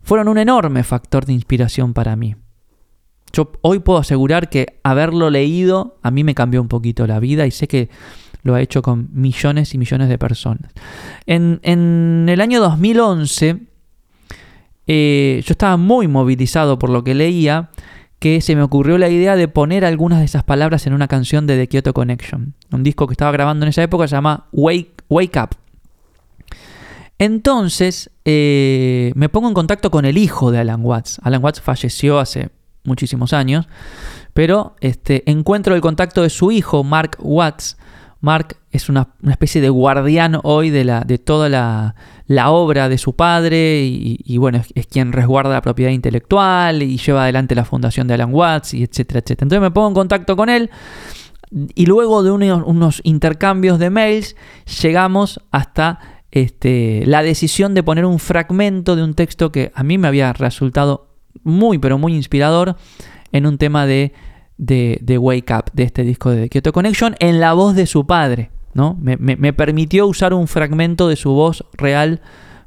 fueron 0.00 0.28
un 0.28 0.38
enorme 0.38 0.82
factor 0.84 1.26
de 1.26 1.34
inspiración 1.34 1.92
para 1.92 2.16
mí. 2.16 2.34
Yo 3.38 3.52
hoy 3.62 3.78
puedo 3.78 4.00
asegurar 4.00 4.50
que 4.50 4.80
haberlo 4.82 5.30
leído 5.30 5.96
a 6.02 6.10
mí 6.10 6.24
me 6.24 6.34
cambió 6.34 6.60
un 6.60 6.66
poquito 6.66 7.06
la 7.06 7.20
vida 7.20 7.46
y 7.46 7.52
sé 7.52 7.68
que 7.68 7.88
lo 8.42 8.56
ha 8.56 8.60
hecho 8.60 8.82
con 8.82 9.10
millones 9.12 9.74
y 9.74 9.78
millones 9.78 10.08
de 10.08 10.18
personas. 10.18 10.72
En, 11.24 11.60
el 12.28 12.40
año 12.40 12.60
2011 12.60 13.60
eh, 14.88 15.40
yo 15.46 15.52
estaba 15.52 15.76
muy 15.76 16.08
movilizado 16.08 16.80
por 16.80 16.90
lo 16.90 17.04
que 17.04 17.14
leía, 17.14 17.70
que 18.18 18.40
se 18.40 18.56
me 18.56 18.62
ocurrió 18.62 18.98
la 18.98 19.08
idea 19.08 19.36
de 19.36 19.46
poner 19.46 19.84
algunas 19.84 20.18
de 20.18 20.24
esas 20.24 20.42
palabras 20.42 20.88
en 20.88 20.94
una 20.94 21.06
canción 21.06 21.46
de 21.46 21.58
The 21.58 21.68
Kyoto 21.68 21.94
Connection. 21.94 22.54
Un 22.72 22.82
disco 22.82 23.06
que 23.06 23.12
estaba 23.12 23.30
grabando 23.30 23.66
en 23.66 23.68
esa 23.68 23.84
época 23.84 24.08
se 24.08 24.16
llama 24.16 24.48
Wake, 24.50 25.04
Wake 25.08 25.40
Up. 25.40 25.50
Entonces 27.20 28.10
eh, 28.24 29.12
me 29.14 29.28
pongo 29.28 29.46
en 29.46 29.54
contacto 29.54 29.92
con 29.92 30.06
el 30.06 30.18
hijo 30.18 30.50
de 30.50 30.58
Alan 30.58 30.84
Watts. 30.84 31.20
Alan 31.22 31.44
Watts 31.44 31.60
falleció 31.60 32.18
hace 32.18 32.57
muchísimos 32.88 33.32
años, 33.32 33.68
pero 34.34 34.74
este, 34.80 35.22
encuentro 35.30 35.74
el 35.74 35.80
contacto 35.80 36.22
de 36.22 36.30
su 36.30 36.50
hijo, 36.50 36.82
Mark 36.82 37.16
Watts. 37.20 37.76
Mark 38.20 38.56
es 38.72 38.88
una, 38.88 39.10
especie 39.30 39.60
de 39.60 39.68
guardián 39.68 40.40
hoy 40.42 40.70
de, 40.70 40.84
la, 40.84 41.02
de 41.02 41.18
toda 41.18 41.48
la, 41.48 41.94
obra 42.50 42.88
de 42.88 42.98
su 42.98 43.14
padre 43.14 43.84
y, 43.84 44.36
bueno, 44.38 44.60
es, 44.74 44.86
quien 44.88 45.12
resguarda 45.12 45.52
la 45.52 45.62
propiedad 45.62 45.92
intelectual 45.92 46.82
y 46.82 46.98
lleva 46.98 47.22
adelante 47.22 47.54
la 47.54 47.64
fundación 47.64 48.08
de 48.08 48.14
Alan 48.14 48.34
Watts 48.34 48.74
y 48.74 48.82
etcétera, 48.82 49.20
etcétera. 49.20 49.44
Entonces 49.44 49.62
me 49.62 49.70
pongo 49.70 49.88
en 49.88 49.94
contacto 49.94 50.36
con 50.36 50.48
él 50.48 50.68
y 51.50 51.86
luego 51.86 52.22
de 52.22 52.30
unos, 52.30 53.00
intercambios 53.04 53.78
de 53.78 53.90
mails 53.90 54.36
llegamos 54.82 55.40
hasta 55.50 56.00
este, 56.30 57.04
la 57.06 57.22
decisión 57.22 57.74
de 57.74 57.82
poner 57.82 58.04
un 58.04 58.18
fragmento 58.18 58.96
de 58.96 59.02
un 59.02 59.14
texto 59.14 59.50
que 59.50 59.72
a 59.74 59.82
mí 59.82 59.96
me 59.96 60.08
había 60.08 60.32
resultado 60.32 61.07
muy 61.48 61.78
pero 61.78 61.98
muy 61.98 62.14
inspirador 62.14 62.76
en 63.32 63.46
un 63.46 63.58
tema 63.58 63.86
de, 63.86 64.12
de, 64.58 65.18
Wake 65.18 65.52
Up, 65.54 65.70
de 65.72 65.84
este 65.84 66.04
disco 66.04 66.30
de 66.30 66.48
Kyoto 66.48 66.72
Connection, 66.72 67.16
en 67.18 67.40
la 67.40 67.52
voz 67.52 67.74
de 67.74 67.86
su 67.86 68.06
padre. 68.06 68.50
Me, 69.00 69.52
permitió 69.52 70.06
usar 70.06 70.32
un 70.32 70.46
fragmento 70.46 71.08
de 71.08 71.16
su 71.16 71.32
voz 71.32 71.64
real 71.72 72.20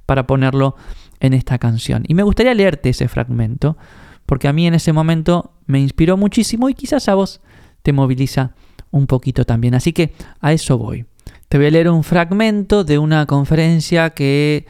para 0.06 0.28
ponerlo 0.28 0.76
en 1.20 1.34
esta 1.34 1.58
canción. 1.58 2.04
Y 2.08 2.16
me 2.16 2.24
gustaría 2.24 2.54
leerte 2.54 2.90
ese 2.90 3.08
fragmento, 3.08 3.78
porque 4.26 4.48
a 4.48 4.54
mí 4.54 4.68
en 4.68 4.74
ese 4.74 4.92
momento 4.92 5.54
me 5.68 5.80
inspiró 5.80 6.18
muchísimo 6.18 6.68
y 6.70 6.74
quizás 6.74 7.08
a 7.08 7.16
vos 7.16 7.42
te 7.82 7.94
moviliza 7.94 8.56
un 8.90 9.08
poquito 9.08 9.46
también. 9.46 9.74
Así 9.76 9.94
que 9.94 10.14
a 10.42 10.52
eso 10.52 10.78
voy. 10.78 11.06
Te 11.48 11.58
voy 11.58 11.68
a 11.68 11.72
leer 11.72 11.90
un 11.90 12.04
fragmento 12.04 12.84
de 12.84 12.98
una 12.98 13.26
conferencia 13.26 14.12
que 14.12 14.66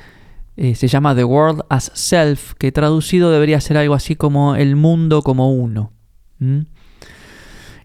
eh, 0.64 0.76
se 0.76 0.88
llama 0.88 1.16
The 1.16 1.24
World 1.24 1.64
as 1.70 1.92
Self, 1.96 2.54
que 2.54 2.72
traducido 2.72 3.32
debería 3.32 3.60
ser 3.60 3.78
algo 3.78 3.96
así 3.96 4.16
como 4.16 4.56
el 4.56 4.76
mundo 4.76 5.24
como 5.24 5.52
uno. 5.52 5.92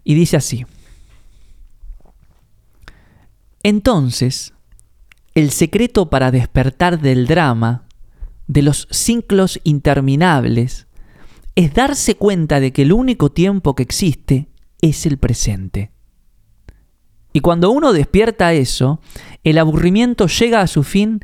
Y 0.03 0.13
dice 0.13 0.37
así. 0.37 0.63
Entonces, 3.63 4.53
el 5.33 5.49
secreto 5.49 6.11
para 6.11 6.29
despertar 6.29 7.01
del 7.01 7.25
drama, 7.25 7.87
de 8.45 8.61
los 8.61 8.87
ciclos 8.91 9.59
interminables, 9.63 10.85
es 11.55 11.73
darse 11.73 12.13
cuenta 12.13 12.59
de 12.59 12.73
que 12.73 12.83
el 12.83 12.93
único 12.93 13.31
tiempo 13.31 13.73
que 13.73 13.81
existe 13.81 14.49
es 14.83 15.07
el 15.07 15.17
presente. 15.17 15.89
Y 17.33 17.39
cuando 17.39 17.71
uno 17.71 17.91
despierta 17.91 18.53
eso, 18.53 19.01
el 19.43 19.57
aburrimiento 19.57 20.27
llega 20.27 20.61
a 20.61 20.67
su 20.67 20.83
fin 20.83 21.21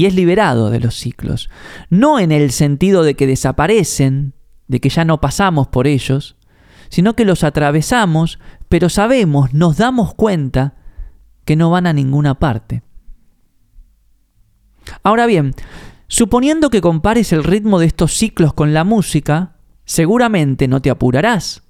y 0.00 0.06
es 0.06 0.14
liberado 0.14 0.70
de 0.70 0.80
los 0.80 0.94
ciclos. 0.94 1.50
No 1.90 2.18
en 2.18 2.32
el 2.32 2.52
sentido 2.52 3.02
de 3.02 3.16
que 3.16 3.26
desaparecen, 3.26 4.32
de 4.66 4.80
que 4.80 4.88
ya 4.88 5.04
no 5.04 5.20
pasamos 5.20 5.68
por 5.68 5.86
ellos, 5.86 6.36
sino 6.88 7.14
que 7.14 7.26
los 7.26 7.44
atravesamos, 7.44 8.38
pero 8.70 8.88
sabemos, 8.88 9.52
nos 9.52 9.76
damos 9.76 10.14
cuenta 10.14 10.72
que 11.44 11.54
no 11.54 11.68
van 11.68 11.86
a 11.86 11.92
ninguna 11.92 12.38
parte. 12.38 12.82
Ahora 15.02 15.26
bien, 15.26 15.54
suponiendo 16.06 16.70
que 16.70 16.80
compares 16.80 17.30
el 17.34 17.44
ritmo 17.44 17.78
de 17.78 17.84
estos 17.84 18.14
ciclos 18.14 18.54
con 18.54 18.72
la 18.72 18.84
música, 18.84 19.56
seguramente 19.84 20.66
no 20.66 20.80
te 20.80 20.88
apurarás. 20.88 21.64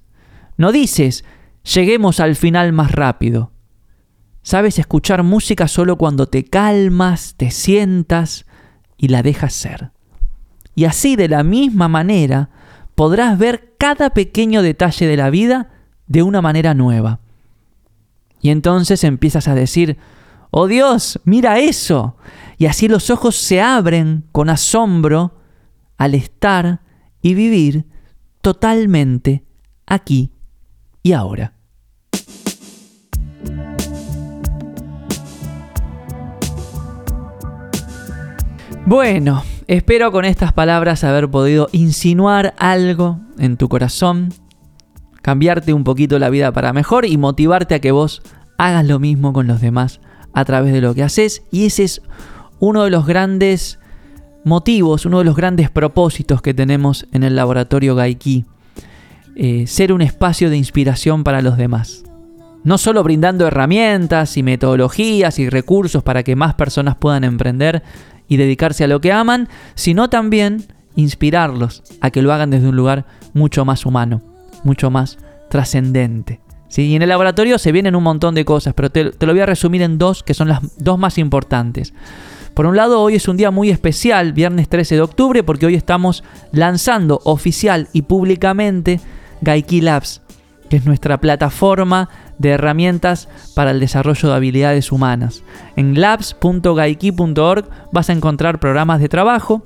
No 0.56 0.70
dices, 0.70 1.24
lleguemos 1.64 2.20
al 2.20 2.36
final 2.36 2.72
más 2.72 2.92
rápido. 2.92 3.50
Sabes 4.42 4.78
escuchar 4.78 5.22
música 5.22 5.68
solo 5.68 5.96
cuando 5.96 6.26
te 6.26 6.44
calmas, 6.44 7.34
te 7.36 7.50
sientas 7.50 8.46
y 8.96 9.08
la 9.08 9.22
dejas 9.22 9.52
ser. 9.52 9.90
Y 10.74 10.84
así 10.84 11.16
de 11.16 11.28
la 11.28 11.42
misma 11.42 11.88
manera 11.88 12.50
podrás 12.94 13.38
ver 13.38 13.74
cada 13.78 14.10
pequeño 14.10 14.62
detalle 14.62 15.06
de 15.06 15.16
la 15.16 15.30
vida 15.30 15.70
de 16.06 16.22
una 16.22 16.40
manera 16.40 16.74
nueva. 16.74 17.20
Y 18.40 18.50
entonces 18.50 19.04
empiezas 19.04 19.48
a 19.48 19.54
decir, 19.54 19.98
oh 20.50 20.66
Dios, 20.66 21.20
mira 21.24 21.58
eso. 21.58 22.16
Y 22.56 22.66
así 22.66 22.88
los 22.88 23.10
ojos 23.10 23.36
se 23.36 23.60
abren 23.60 24.24
con 24.32 24.48
asombro 24.48 25.34
al 25.96 26.14
estar 26.14 26.80
y 27.20 27.34
vivir 27.34 27.84
totalmente 28.40 29.44
aquí 29.86 30.32
y 31.02 31.12
ahora. 31.12 31.59
Bueno, 38.90 39.44
espero 39.68 40.10
con 40.10 40.24
estas 40.24 40.52
palabras 40.52 41.04
haber 41.04 41.30
podido 41.30 41.68
insinuar 41.70 42.54
algo 42.58 43.20
en 43.38 43.56
tu 43.56 43.68
corazón 43.68 44.30
cambiarte 45.22 45.72
un 45.72 45.84
poquito 45.84 46.18
la 46.18 46.28
vida 46.28 46.50
para 46.50 46.72
mejor 46.72 47.04
y 47.06 47.16
motivarte 47.16 47.76
a 47.76 47.78
que 47.78 47.92
vos 47.92 48.20
hagas 48.58 48.84
lo 48.84 48.98
mismo 48.98 49.32
con 49.32 49.46
los 49.46 49.60
demás 49.60 50.00
a 50.32 50.44
través 50.44 50.72
de 50.72 50.80
lo 50.80 50.92
que 50.92 51.04
haces. 51.04 51.44
Y 51.52 51.66
ese 51.66 51.84
es 51.84 52.02
uno 52.58 52.82
de 52.82 52.90
los 52.90 53.06
grandes 53.06 53.78
motivos, 54.44 55.06
uno 55.06 55.20
de 55.20 55.24
los 55.24 55.36
grandes 55.36 55.70
propósitos 55.70 56.42
que 56.42 56.52
tenemos 56.52 57.06
en 57.12 57.22
el 57.22 57.36
laboratorio 57.36 57.94
Gaiki. 57.94 58.44
Eh, 59.36 59.68
ser 59.68 59.92
un 59.92 60.02
espacio 60.02 60.50
de 60.50 60.56
inspiración 60.56 61.22
para 61.22 61.42
los 61.42 61.56
demás. 61.56 62.02
No 62.64 62.76
solo 62.76 63.04
brindando 63.04 63.46
herramientas 63.46 64.36
y 64.36 64.42
metodologías 64.42 65.38
y 65.38 65.48
recursos 65.48 66.02
para 66.02 66.24
que 66.24 66.34
más 66.34 66.54
personas 66.54 66.96
puedan 66.96 67.22
emprender 67.22 67.84
y 68.30 68.38
dedicarse 68.38 68.84
a 68.84 68.88
lo 68.88 69.02
que 69.02 69.12
aman, 69.12 69.48
sino 69.74 70.08
también 70.08 70.64
inspirarlos 70.96 71.82
a 72.00 72.10
que 72.10 72.22
lo 72.22 72.32
hagan 72.32 72.48
desde 72.48 72.68
un 72.68 72.76
lugar 72.76 73.04
mucho 73.34 73.66
más 73.66 73.84
humano 73.84 74.22
mucho 74.64 74.90
más 74.90 75.18
trascendente. 75.48 76.40
¿sí? 76.68 76.82
Y 76.82 76.96
en 76.96 77.02
el 77.02 77.08
laboratorio 77.08 77.58
se 77.58 77.72
vienen 77.72 77.96
un 77.96 78.02
montón 78.02 78.34
de 78.34 78.44
cosas, 78.44 78.74
pero 78.74 78.90
te, 78.90 79.10
te 79.10 79.26
lo 79.26 79.32
voy 79.32 79.40
a 79.40 79.46
resumir 79.46 79.82
en 79.82 79.98
dos, 79.98 80.22
que 80.22 80.34
son 80.34 80.48
las 80.48 80.60
dos 80.78 80.98
más 80.98 81.18
importantes. 81.18 81.92
Por 82.54 82.66
un 82.66 82.76
lado, 82.76 83.00
hoy 83.00 83.14
es 83.14 83.28
un 83.28 83.36
día 83.36 83.50
muy 83.50 83.70
especial, 83.70 84.32
viernes 84.32 84.68
13 84.68 84.96
de 84.96 85.00
octubre, 85.00 85.42
porque 85.42 85.66
hoy 85.66 85.74
estamos 85.74 86.24
lanzando 86.52 87.20
oficial 87.24 87.88
y 87.92 88.02
públicamente 88.02 89.00
Gaiki 89.40 89.80
Labs, 89.80 90.20
que 90.68 90.76
es 90.76 90.84
nuestra 90.84 91.20
plataforma 91.20 92.08
de 92.40 92.48
herramientas 92.48 93.28
para 93.54 93.70
el 93.70 93.80
desarrollo 93.80 94.30
de 94.30 94.34
habilidades 94.34 94.90
humanas. 94.92 95.44
En 95.76 96.00
labs.gaiki.org 96.00 97.66
vas 97.92 98.08
a 98.08 98.12
encontrar 98.14 98.58
programas 98.58 98.98
de 99.00 99.10
trabajo, 99.10 99.62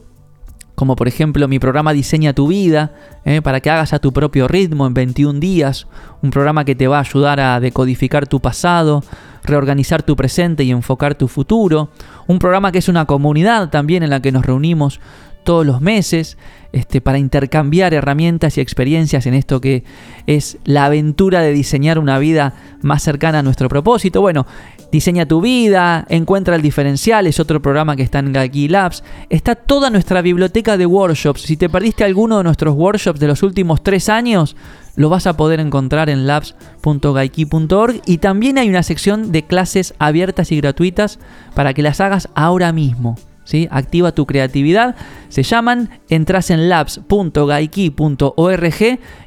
como 0.75 0.97
por 0.97 1.07
ejemplo 1.07 1.47
mi 1.47 1.61
programa 1.61 1.93
Diseña 1.93 2.33
tu 2.33 2.49
vida, 2.49 2.93
eh, 3.25 3.43
para 3.43 3.61
que 3.61 3.71
hagas 3.71 3.93
a 3.93 4.01
tu 4.01 4.13
propio 4.13 4.49
ritmo 4.49 4.89
en 4.89 4.95
21 4.95 5.39
días, 5.39 5.87
un 6.21 6.31
programa 6.31 6.65
que 6.65 6.75
te 6.75 6.89
va 6.89 6.99
a 6.99 7.03
ayudar 7.03 7.39
a 7.39 7.61
decodificar 7.61 8.27
tu 8.27 8.41
pasado, 8.41 9.05
reorganizar 9.45 10.03
tu 10.03 10.17
presente 10.17 10.65
y 10.65 10.73
enfocar 10.73 11.15
tu 11.15 11.29
futuro, 11.29 11.91
un 12.27 12.41
programa 12.41 12.73
que 12.73 12.79
es 12.79 12.89
una 12.89 13.05
comunidad 13.05 13.71
también 13.71 14.03
en 14.03 14.11
la 14.11 14.21
que 14.21 14.33
nos 14.33 14.45
reunimos 14.45 14.99
todos 15.45 15.65
los 15.65 15.81
meses 15.81 16.37
este, 16.73 17.01
para 17.01 17.19
intercambiar 17.19 17.95
herramientas 17.95 18.59
y 18.59 18.61
experiencias 18.61 19.27
en 19.27 19.35
esto 19.35 19.61
que 19.61 19.85
es 20.27 20.59
la 20.65 20.87
aventura 20.87 21.41
de 21.41 21.53
diseñar 21.53 21.99
una 21.99 22.19
vida 22.19 22.55
más 22.83 23.03
cercana 23.03 23.39
a 23.39 23.43
nuestro 23.43 23.69
propósito. 23.69 24.21
Bueno, 24.21 24.47
Diseña 24.95 25.27
tu 25.27 25.41
vida, 25.41 26.07
Encuentra 26.09 26.55
el 26.55 26.63
diferencial, 26.63 27.27
es 27.27 27.41
otro 27.41 27.61
programa 27.61 27.97
que 27.97 28.05
está 28.05 28.21
en 28.21 28.33
Gaiki 28.33 28.69
Labs. 28.69 29.03
Está 29.29 29.57
toda 29.57 29.91
nuestra 29.91 30.23
biblioteca 30.23 30.77
de 30.77 30.87
workshops. 30.87 31.43
Si 31.43 31.57
te 31.57 31.69
perdiste 31.69 32.05
alguno 32.05 32.39
de 32.39 32.45
nuestros 32.45 32.77
workshops 32.77 33.19
de 33.19 33.27
los 33.27 33.43
últimos 33.43 33.83
tres 33.83 34.09
años, 34.09 34.55
lo 34.95 35.09
vas 35.09 35.27
a 35.27 35.37
poder 35.37 35.59
encontrar 35.59 36.11
en 36.11 36.29
labs.gaiki.org 36.29 38.03
y 38.07 38.19
también 38.19 38.57
hay 38.57 38.69
una 38.69 38.85
sección 38.85 39.33
de 39.33 39.43
clases 39.45 39.95
abiertas 39.99 40.53
y 40.53 40.59
gratuitas 40.59 41.19
para 41.57 41.75
que 41.75 41.83
las 41.83 42.01
hagas 42.01 42.29
ahora 42.37 42.73
mismo. 42.73 43.17
Activa 43.71 44.13
tu 44.13 44.27
creatividad. 44.27 44.97
Se 45.29 45.43
llaman, 45.43 45.91
entras 46.09 46.51
en 46.51 46.69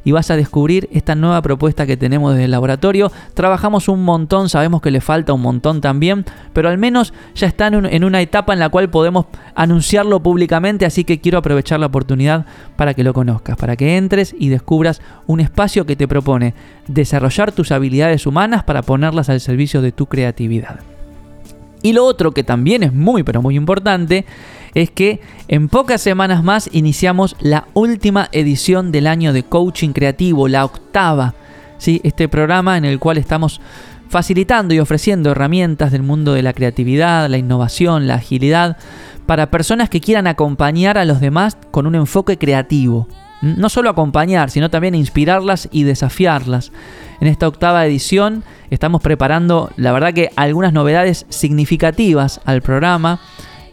y 0.04 0.12
vas 0.12 0.32
a 0.32 0.36
descubrir 0.36 0.90
esta 0.92 1.16
nueva 1.16 1.42
propuesta 1.42 1.86
que 1.86 1.98
tenemos 1.98 2.34
desde 2.34 2.46
el 2.46 2.52
laboratorio. 2.52 3.12
Trabajamos 3.34 3.88
un 3.88 4.04
montón, 4.04 4.50
sabemos 4.50 4.82
que 4.82 4.92
le 4.92 5.02
falta 5.02 5.34
un 5.34 5.42
montón 5.42 5.82
también, 5.82 6.26
pero 6.54 6.70
al 6.70 6.78
menos 6.78 7.14
ya 7.36 7.48
están 7.48 7.86
en 7.86 8.04
una 8.04 8.22
etapa 8.22 8.54
en 8.54 8.60
la 8.60 8.70
cual 8.70 8.90
podemos 8.90 9.28
anunciarlo 9.56 10.22
públicamente, 10.22 10.86
así 10.86 11.04
que 11.04 11.20
quiero 11.20 11.38
aprovechar 11.38 11.80
la 11.80 11.88
oportunidad 11.88 12.46
para 12.76 12.94
que 12.94 13.04
lo 13.04 13.14
conozcas, 13.14 13.56
para 13.58 13.76
que 13.76 13.98
entres 13.98 14.36
y 14.38 14.50
descubras 14.50 15.02
un 15.26 15.40
espacio 15.40 15.86
que 15.86 15.96
te 15.96 16.08
propone 16.08 16.54
desarrollar 16.88 17.52
tus 17.52 17.72
habilidades 17.72 18.26
humanas 18.26 18.64
para 18.64 18.82
ponerlas 18.82 19.30
al 19.30 19.40
servicio 19.40 19.82
de 19.82 19.92
tu 19.92 20.06
creatividad. 20.08 20.97
Y 21.88 21.94
lo 21.94 22.04
otro 22.04 22.34
que 22.34 22.44
también 22.44 22.84
es 22.84 22.92
muy 22.92 23.24
pero 23.24 23.42
muy 23.42 23.56
importante 23.56 24.26
es 24.74 24.92
que 24.92 25.22
en 25.48 25.70
pocas 25.70 26.02
semanas 26.02 26.44
más 26.44 26.70
iniciamos 26.74 27.38
la 27.40 27.70
última 27.74 28.28
edición 28.34 28.92
del 28.92 29.08
año 29.08 29.32
de 29.32 29.44
coaching 29.44 29.94
creativo, 29.94 30.50
la 30.50 30.66
octava. 30.66 31.34
¿sí? 31.78 32.02
Este 32.04 32.28
programa 32.28 32.78
en 32.78 32.84
el 32.84 33.00
cual 33.00 33.18
estamos 33.18 33.62
facilitando 34.10 34.74
y 34.74 34.80
ofreciendo 34.80 35.32
herramientas 35.32 35.94
del 35.94 36.04
mundo 36.04 36.34
de 36.34 36.44
la 36.44 36.52
creatividad, 36.52 37.30
la 37.30 37.38
innovación, 37.38 38.06
la 38.06 38.16
agilidad, 38.16 38.76
para 39.26 39.50
personas 39.50 39.90
que 39.90 40.02
quieran 40.02 40.28
acompañar 40.28 40.98
a 40.98 41.06
los 41.06 41.22
demás 41.22 41.58
con 41.72 41.88
un 41.88 41.96
enfoque 41.96 42.38
creativo. 42.38 43.08
No 43.42 43.70
solo 43.70 43.90
acompañar, 43.90 44.50
sino 44.50 44.70
también 44.70 44.96
inspirarlas 44.96 45.70
y 45.72 45.84
desafiarlas. 45.84 46.72
En 47.20 47.28
esta 47.28 47.48
octava 47.48 47.86
edición 47.86 48.44
estamos 48.70 49.02
preparando, 49.02 49.72
la 49.78 49.92
verdad 49.92 50.14
que 50.14 50.32
algunas 50.36 50.74
novedades 50.74 51.26
significativas 51.30 52.42
al 52.46 52.62
programa. 52.62 53.20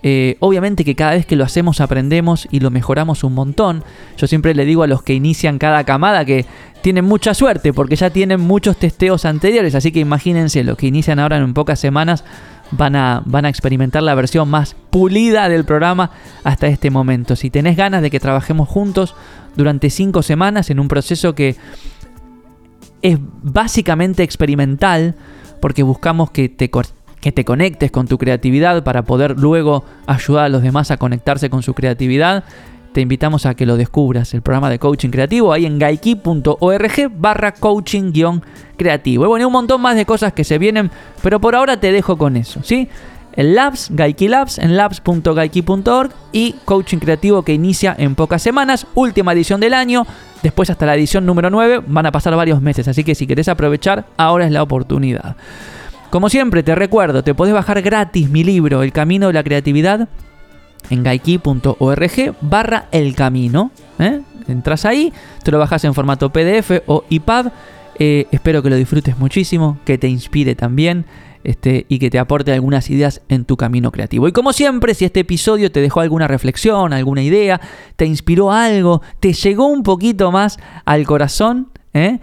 Eh, 0.06 0.36
obviamente 0.40 0.84
que 0.84 0.94
cada 0.94 1.12
vez 1.12 1.24
que 1.24 1.34
lo 1.34 1.44
hacemos 1.44 1.80
aprendemos 1.80 2.46
y 2.50 2.60
lo 2.60 2.70
mejoramos 2.70 3.24
un 3.24 3.32
montón. 3.32 3.82
Yo 4.18 4.26
siempre 4.26 4.54
le 4.54 4.66
digo 4.66 4.82
a 4.82 4.86
los 4.86 5.02
que 5.02 5.14
inician 5.14 5.58
cada 5.58 5.84
camada 5.84 6.26
que 6.26 6.44
tienen 6.82 7.06
mucha 7.06 7.32
suerte 7.32 7.72
porque 7.72 7.96
ya 7.96 8.10
tienen 8.10 8.40
muchos 8.40 8.76
testeos 8.76 9.24
anteriores, 9.24 9.74
así 9.74 9.92
que 9.92 10.00
imagínense, 10.00 10.62
los 10.62 10.76
que 10.76 10.88
inician 10.88 11.18
ahora 11.18 11.38
en 11.38 11.54
pocas 11.54 11.80
semanas 11.80 12.22
van 12.70 12.96
a, 12.96 13.22
van 13.24 13.44
a 13.44 13.48
experimentar 13.48 14.02
la 14.02 14.14
versión 14.14 14.48
más 14.48 14.74
pulida 14.90 15.48
del 15.48 15.64
programa 15.64 16.10
hasta 16.42 16.66
este 16.66 16.90
momento. 16.90 17.36
Si 17.36 17.50
tenés 17.50 17.76
ganas 17.76 18.02
de 18.02 18.10
que 18.10 18.20
trabajemos 18.20 18.68
juntos 18.68 19.14
durante 19.56 19.90
cinco 19.90 20.22
semanas 20.22 20.70
en 20.70 20.80
un 20.80 20.88
proceso 20.88 21.34
que 21.34 21.56
es 23.02 23.18
básicamente 23.42 24.22
experimental, 24.22 25.14
porque 25.60 25.82
buscamos 25.82 26.30
que 26.30 26.48
te, 26.48 26.70
que 27.20 27.32
te 27.32 27.44
conectes 27.44 27.90
con 27.90 28.08
tu 28.08 28.18
creatividad 28.18 28.82
para 28.82 29.02
poder 29.02 29.38
luego 29.38 29.84
ayudar 30.06 30.46
a 30.46 30.48
los 30.48 30.62
demás 30.62 30.90
a 30.90 30.96
conectarse 30.96 31.50
con 31.50 31.62
su 31.62 31.74
creatividad 31.74 32.44
te 32.94 33.00
invitamos 33.00 33.44
a 33.44 33.54
que 33.54 33.66
lo 33.66 33.76
descubras, 33.76 34.32
el 34.34 34.42
programa 34.42 34.70
de 34.70 34.78
coaching 34.78 35.10
creativo, 35.10 35.52
ahí 35.52 35.66
en 35.66 35.80
gaiki.org 35.80 37.10
barra 37.16 37.52
coaching 37.52 38.12
creativo. 38.76 39.24
Y 39.24 39.28
bueno, 39.28 39.48
un 39.48 39.52
montón 39.52 39.82
más 39.82 39.96
de 39.96 40.06
cosas 40.06 40.32
que 40.32 40.44
se 40.44 40.58
vienen, 40.58 40.92
pero 41.20 41.40
por 41.40 41.56
ahora 41.56 41.80
te 41.80 41.90
dejo 41.90 42.16
con 42.16 42.36
eso, 42.36 42.62
¿sí? 42.62 42.88
El 43.34 43.56
Labs, 43.56 43.88
Gaiki 43.90 44.28
Labs, 44.28 44.58
en 44.58 44.76
labs.gaiki.org 44.76 46.12
y 46.30 46.54
Coaching 46.64 46.98
Creativo 46.98 47.42
que 47.42 47.52
inicia 47.52 47.96
en 47.98 48.14
pocas 48.14 48.40
semanas, 48.40 48.86
última 48.94 49.32
edición 49.32 49.58
del 49.58 49.74
año, 49.74 50.06
después 50.44 50.70
hasta 50.70 50.86
la 50.86 50.94
edición 50.94 51.26
número 51.26 51.50
9 51.50 51.82
van 51.88 52.06
a 52.06 52.12
pasar 52.12 52.36
varios 52.36 52.62
meses, 52.62 52.86
así 52.86 53.02
que 53.02 53.16
si 53.16 53.26
querés 53.26 53.48
aprovechar, 53.48 54.06
ahora 54.16 54.46
es 54.46 54.52
la 54.52 54.62
oportunidad. 54.62 55.34
Como 56.10 56.28
siempre, 56.28 56.62
te 56.62 56.76
recuerdo, 56.76 57.24
te 57.24 57.34
podés 57.34 57.54
bajar 57.54 57.82
gratis 57.82 58.30
mi 58.30 58.44
libro, 58.44 58.84
El 58.84 58.92
Camino 58.92 59.26
de 59.26 59.32
la 59.32 59.42
Creatividad, 59.42 60.08
en 60.90 61.02
gaiki.org 61.02 62.36
barra 62.40 62.88
el 62.92 63.14
camino. 63.14 63.70
¿eh? 63.98 64.20
Entras 64.48 64.84
ahí, 64.84 65.12
te 65.42 65.50
lo 65.50 65.58
bajas 65.58 65.84
en 65.84 65.94
formato 65.94 66.30
PDF 66.30 66.82
o 66.86 67.04
EPUB. 67.10 67.50
Eh, 67.98 68.26
espero 68.32 68.62
que 68.62 68.70
lo 68.70 68.76
disfrutes 68.76 69.18
muchísimo, 69.18 69.78
que 69.84 69.98
te 69.98 70.08
inspire 70.08 70.54
también 70.54 71.06
este, 71.44 71.86
y 71.88 71.98
que 71.98 72.10
te 72.10 72.18
aporte 72.18 72.52
algunas 72.52 72.90
ideas 72.90 73.22
en 73.28 73.44
tu 73.44 73.56
camino 73.56 73.92
creativo. 73.92 74.26
Y 74.26 74.32
como 74.32 74.52
siempre, 74.52 74.94
si 74.94 75.04
este 75.04 75.20
episodio 75.20 75.70
te 75.70 75.80
dejó 75.80 76.00
alguna 76.00 76.26
reflexión, 76.26 76.92
alguna 76.92 77.22
idea, 77.22 77.60
te 77.96 78.06
inspiró 78.06 78.50
algo, 78.50 79.02
te 79.20 79.32
llegó 79.32 79.66
un 79.66 79.82
poquito 79.82 80.32
más 80.32 80.58
al 80.84 81.06
corazón, 81.06 81.68
¿eh? 81.92 82.18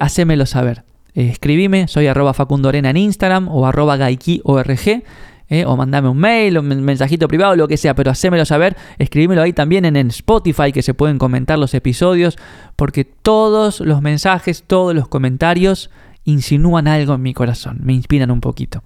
hacémelo 0.00 0.44
saber. 0.44 0.84
escribime, 1.14 1.88
soy 1.88 2.06
arroba 2.06 2.34
facundorena 2.34 2.90
en 2.90 2.98
Instagram 2.98 3.48
o 3.48 3.66
arroba 3.66 3.96
gaikiorg. 3.96 5.02
¿Eh? 5.48 5.64
o 5.64 5.76
mandame 5.76 6.08
un 6.08 6.18
mail, 6.18 6.58
un 6.58 6.66
mensajito 6.82 7.28
privado, 7.28 7.56
lo 7.56 7.68
que 7.68 7.76
sea, 7.76 7.94
pero 7.94 8.10
hacémelo 8.10 8.44
saber, 8.44 8.76
escribímelo 8.98 9.42
ahí 9.42 9.52
también 9.52 9.84
en 9.84 9.96
Spotify 10.08 10.72
que 10.72 10.82
se 10.82 10.94
pueden 10.94 11.18
comentar 11.18 11.58
los 11.58 11.74
episodios, 11.74 12.36
porque 12.76 13.04
todos 13.04 13.80
los 13.80 14.02
mensajes, 14.02 14.64
todos 14.66 14.94
los 14.94 15.08
comentarios 15.08 15.90
insinúan 16.24 16.88
algo 16.88 17.14
en 17.14 17.22
mi 17.22 17.34
corazón, 17.34 17.78
me 17.82 17.94
inspiran 17.94 18.30
un 18.30 18.40
poquito. 18.40 18.82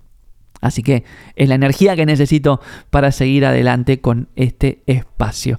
Así 0.62 0.84
que 0.84 1.02
es 1.34 1.48
la 1.48 1.56
energía 1.56 1.96
que 1.96 2.06
necesito 2.06 2.60
para 2.90 3.10
seguir 3.10 3.44
adelante 3.44 4.00
con 4.00 4.28
este 4.36 4.84
espacio. 4.86 5.58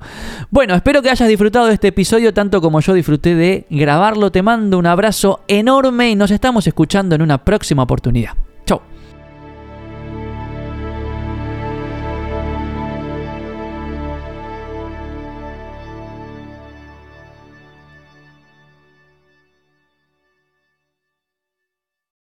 Bueno, 0.50 0.76
espero 0.76 1.02
que 1.02 1.10
hayas 1.10 1.28
disfrutado 1.28 1.66
de 1.66 1.74
este 1.74 1.89
episodio 1.89 2.34
tanto 2.34 2.62
como 2.62 2.80
yo 2.80 2.94
disfruté 2.94 3.36
de 3.36 3.68
grabarlo. 3.70 4.32
Te 4.32 4.42
mando 4.42 4.78
un 4.78 4.86
abrazo 4.86 5.42
enorme 5.50 6.10
y 6.10 6.16
nos 6.16 6.32
estamos 6.32 6.66
escuchando 6.68 7.16
en 7.16 7.22
una 7.22 7.44
próxima 7.44 7.84
oportunidad. 7.84 8.32